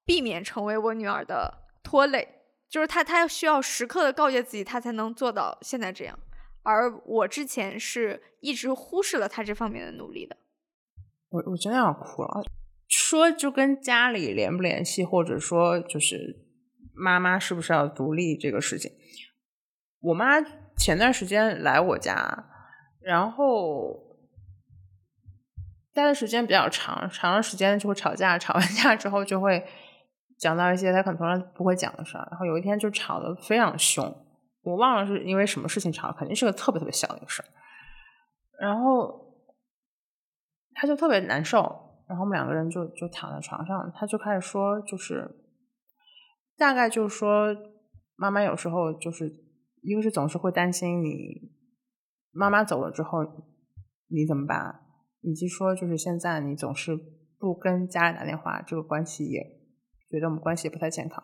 [0.04, 1.50] 避免成为我女儿的
[1.82, 2.28] 拖累。
[2.68, 6.18] 就是他，他需要时刻的告诫自己，他才能做到现在这样。
[6.62, 10.36] 而我之前是一直忽视了他这方面的努力的。
[11.30, 12.42] 我我真的要哭了。
[12.86, 16.49] 说就跟家里联不联系，或者说就是
[17.00, 18.92] 妈妈是不是要独立这个事情，
[20.00, 20.40] 我妈
[20.76, 22.44] 前段时间来我家，
[23.00, 24.18] 然后
[25.94, 29.64] 待的时间比较长，长的时间就会吵架，吵完架之后就会。
[30.38, 34.02] 讲到一些她可能从来不会讲的事儿，然后有一天就吵得非常凶，
[34.62, 37.44] 我忘了是因为什么事情吵，肯定是个特别特别小的一个事儿。
[38.58, 39.36] 然后
[40.72, 41.58] 他就特别难受，
[42.08, 45.30] 然后我们两个人就就躺在床上，他就开始说，就是
[46.60, 47.56] 大概就是说，
[48.14, 49.32] 妈妈有时候就是
[49.80, 51.50] 一个是总是会担心你
[52.30, 53.24] 妈妈走了之后
[54.08, 54.80] 你怎么办，
[55.22, 56.94] 以及说就是现在你总是
[57.38, 59.58] 不跟家里打电话，这个关系也。
[60.10, 61.22] 觉得我们关系也不太健康，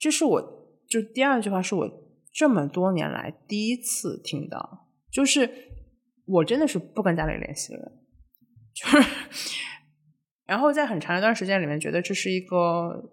[0.00, 0.42] 这是我
[0.88, 1.88] 就第二句话是我
[2.32, 5.48] 这么多年来第一次听到，就是
[6.26, 7.92] 我真的是不跟家里联系了，
[8.74, 9.08] 就是，
[10.44, 13.12] 然后在很长一段时间里面，觉得这是一个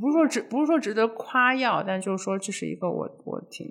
[0.00, 3.66] 不是说值不是说值得夸耀，但就是说这是一个我我挺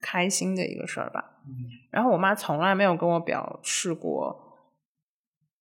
[0.00, 1.42] 开心的一个事儿吧。
[1.90, 4.58] 然后我妈从来没有跟我表示过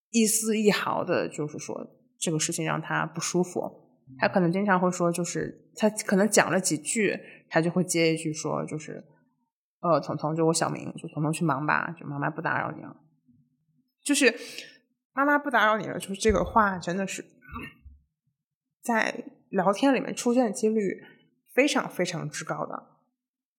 [0.10, 1.94] 一丝一毫的，就是说。
[2.20, 3.72] 这个事情让她不舒服，
[4.18, 7.16] 她可能经常会说，就是她可能讲了几句，
[7.48, 9.06] 她就会接一句说，就是
[9.82, 12.98] 呃，彤彤，就我小名，就彤彤去忙吧，就妈妈不打扰你了，
[14.04, 14.36] 就是
[15.14, 17.24] 妈妈不打扰你了，就是这个话真的是
[18.82, 21.04] 在聊天里面出现的几率
[21.54, 22.84] 非常非常之高的。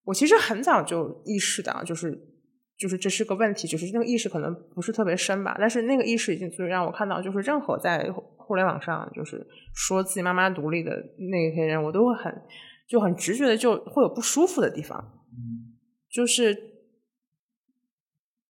[0.05, 2.19] 我其实很早就意识到，就是
[2.77, 8.13] 就是这是个问题，就是那个意识可能不是特别深吧，但是那个意识已经足以让我看到，就是任何在。
[8.49, 10.91] 互联网上就是说自己妈妈独立的
[11.31, 12.35] 那些人，我都会很
[12.89, 15.21] 就很直觉的就会有不舒服的地方。
[16.11, 16.57] 就是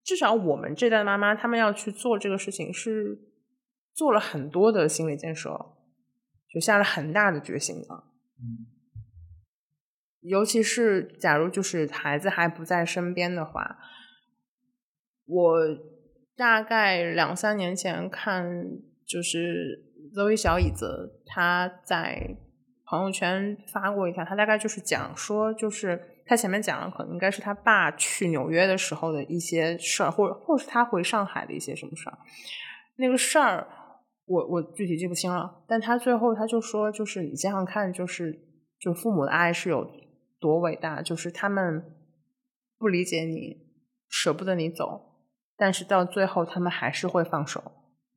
[0.03, 3.17] 至少我们这代妈妈，他们要去做这个事情，是
[3.95, 5.49] 做了很多的心理建设，
[6.53, 8.03] 就下了很大的决心的。
[10.21, 13.77] 尤其是假如就是孩子还不在身边的话，
[15.25, 15.59] 我
[16.35, 18.63] 大概两三年前看
[19.05, 19.85] 就是。
[20.15, 22.37] Zoe 小椅子，他在
[22.85, 32.17] 朋友圈发过一条，他大概就是讲说，就是他前面讲了，可能应该是他爸去纽约的时候的一些事儿，或者或是他回上海的一些什么事儿。
[32.95, 33.67] 那个事儿，
[34.27, 38.37] 我我具体记不清了，但他最后他就说，就是你想想看，就是
[38.79, 39.89] 就父母的爱是有
[40.39, 41.83] 多伟大，就是他们
[42.77, 43.57] 不理解你，
[44.07, 45.15] 舍不得你走，
[45.57, 47.63] 但是到最后他们还是会放手。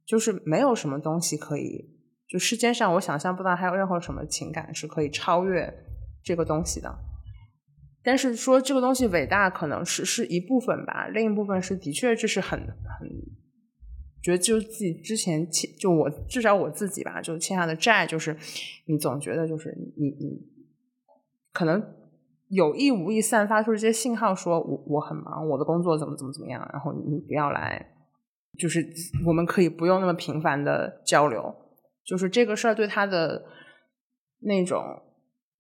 [0.07, 1.89] 就是没有什么东西可以，
[2.29, 5.73] 就世间上我想象不到还有任何什么情感是可以超越
[6.25, 6.93] 这个东西的。
[8.03, 13.09] 但是说这个东西伟大，可能是是一部分吧，另一部分是的确这是很很
[14.23, 18.37] 觉得就是自己之前欠，就我至少我自己吧，就欠下的债，就是
[18.87, 20.39] 你总觉得就是你你
[21.53, 21.83] 可能
[22.49, 27.95] 有意无意散发出这些信号，说我我很忙，我的工作怎么怎么怎么样，然后你不要来。
[28.59, 28.85] 就是
[29.25, 31.55] 我们可以不用那么频繁的交流，
[32.05, 33.47] 就是这个事儿对他的
[34.41, 34.85] 那种，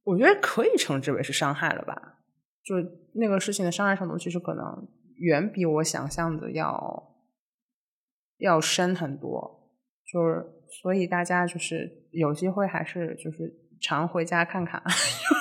[0.02, 2.18] 我觉得可以称之为是伤害了吧。
[2.62, 2.74] 就
[3.14, 7.09] 那个事情的伤害程度，其实可能远比我想象的要
[8.40, 9.70] 要深很多。
[10.12, 10.44] 就是
[10.82, 14.82] 所以大家就是有机会还是就是常回家看看。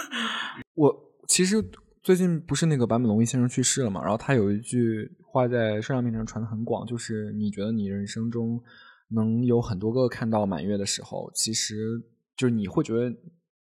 [0.75, 0.95] 我
[1.27, 1.63] 其实。
[2.01, 4.01] 最近不是那个坂本龙一先生去世了嘛？
[4.01, 8.59] 然后他有一句话在社交媒体上传的很广，就是你觉得你人生中
[9.09, 12.01] 能有很多个看到满月的时候，其实
[12.37, 13.13] 就是你会觉得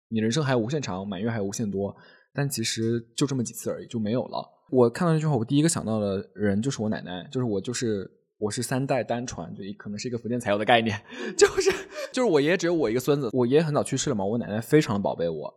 [0.08, 1.94] 你人生还有无限长，满月还有无限多，
[2.32, 4.48] 但其实就这么几次而已，就没有了。
[4.70, 8.08] 我看到这句话，我第一个想到的人就是我奶奶，就是我就是
[8.38, 11.00] 我是三代单传，就可能是一个福建才有的概念，
[11.36, 11.70] 就是
[12.12, 15.54] 就是我爷爷只有我一个孙子，我爷爷很早去世了嘛，我奶奶非常的宝贝我。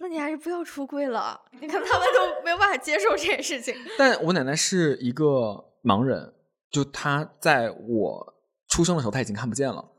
[0.00, 3.74] 那你还是不要出柜了，你看他们都没有办法接受这件事情。
[3.96, 6.34] 但我奶奶是一个盲人，
[6.70, 8.34] 就她在我
[8.68, 9.92] 出生的时候，她已经看不见了。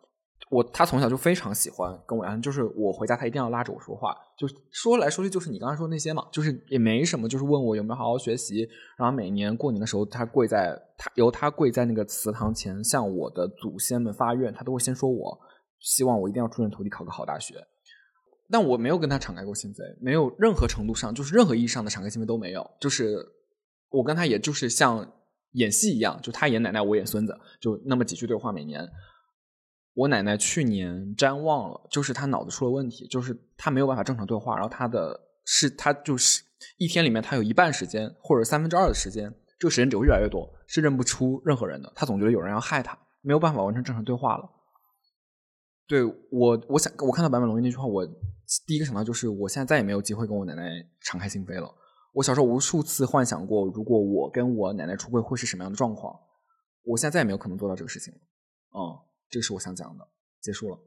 [0.50, 8.68] 我他从小就非常喜欢跟我聊天，就是我回家他一定要拉着我说话，就说来说去就是你刚才说那些嘛，就是也没什么，就是问我有没有好好学习。
[8.98, 15.38] 然后每年过年的时候，他跪在他由他跪在那个祠堂前向我的祖先们发愿，他都会先说我
[15.80, 17.56] 希望我一定要出人头地，考个好大学。
[18.50, 22.66] 但我没有跟他敞开过心扉，没有任何程度上，就是任何意义上的敞开心扉都没有。
[22.80, 23.18] 就是
[23.90, 25.06] 我跟他也就是像
[25.52, 28.88] 演戏一样，就他演奶奶，我演孙子，就那么几句对话每年。
[29.98, 36.44] 我奶奶去年瞻望了，就是她脑子出了问题，就是她没有办法正常对话，然后她的是她就是
[36.78, 44.48] 一天里面她有一半时间或者三分之二的时间，这个时间只会越来越多，是认不出任何人的，她总觉得有人要害她，没有办法完成正常对话了。
[45.88, 48.06] 对我，我想我看到坂本龙一那句话，我
[48.68, 50.64] 第一个想到就是我现在再也没有机会跟我奶奶
[51.02, 51.74] 敞开心扉了。
[52.14, 56.16] 我小时候无数次幻想过，如果我跟我奶奶出柜会是什么样的状况，
[56.84, 58.20] 我现在再也没有可能做到这个事情了。
[58.76, 59.07] 嗯。
[59.30, 60.08] 这是我想讲的，
[60.42, 60.80] 结束了。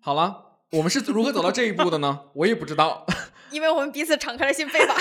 [0.00, 2.20] 好了，我们是如何走到这一步的呢？
[2.34, 3.04] 我也不知道，
[3.50, 4.94] 因为我们彼此敞开了心扉吧。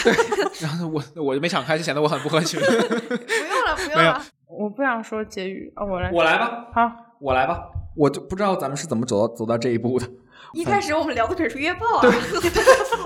[0.61, 2.59] 然后我我就没敞开，就显得我很不合群。
[2.61, 4.25] 不用了，不用了。
[4.47, 6.67] 我不想说结语啊，我来，我来吧。
[6.73, 7.69] 好，我来吧。
[7.95, 10.09] 我就不知道咱们是怎么走到走到这一步的。
[10.55, 12.01] 一开始我们聊的可是约炮啊！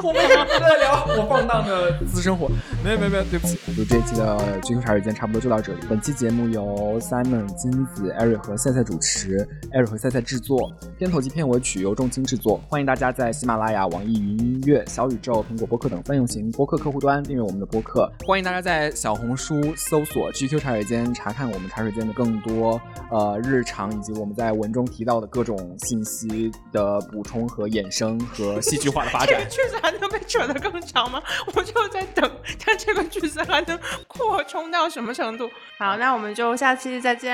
[0.04, 2.48] 我们不在聊我放荡的私生活。
[2.84, 3.58] 没有没有没有，对不起。
[3.76, 4.38] 就这一期的
[4.68, 5.80] 《军球茶水间》差不多就到这里。
[5.90, 9.40] 本期节目由 Simon、金子、艾瑞和赛赛主持，
[9.74, 12.62] 艾瑞和赛赛制作，片头及片尾曲由重金制作。
[12.70, 18.08] 欢迎大家在喜马拉雅、网易云音乐、小宇宙、苹果播客等泛用型播客客户端订阅我们的播客。
[18.28, 22.80] 欢迎大家在小红书搜索 GQ 茶水间，查看我们茶水间的更多
[23.10, 27.39] 呃日常以及我们在文中提到的各种信息的补充。
[27.48, 31.22] 和衍生和 戏剧化的发展，这个句子还能被扯得更长吗？
[31.54, 32.30] 我就在等，
[32.60, 35.50] 它这个句子还能扩充到什么程度。
[35.78, 37.32] 好，那我们就下期再见，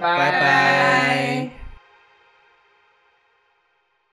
[0.00, 1.59] 拜。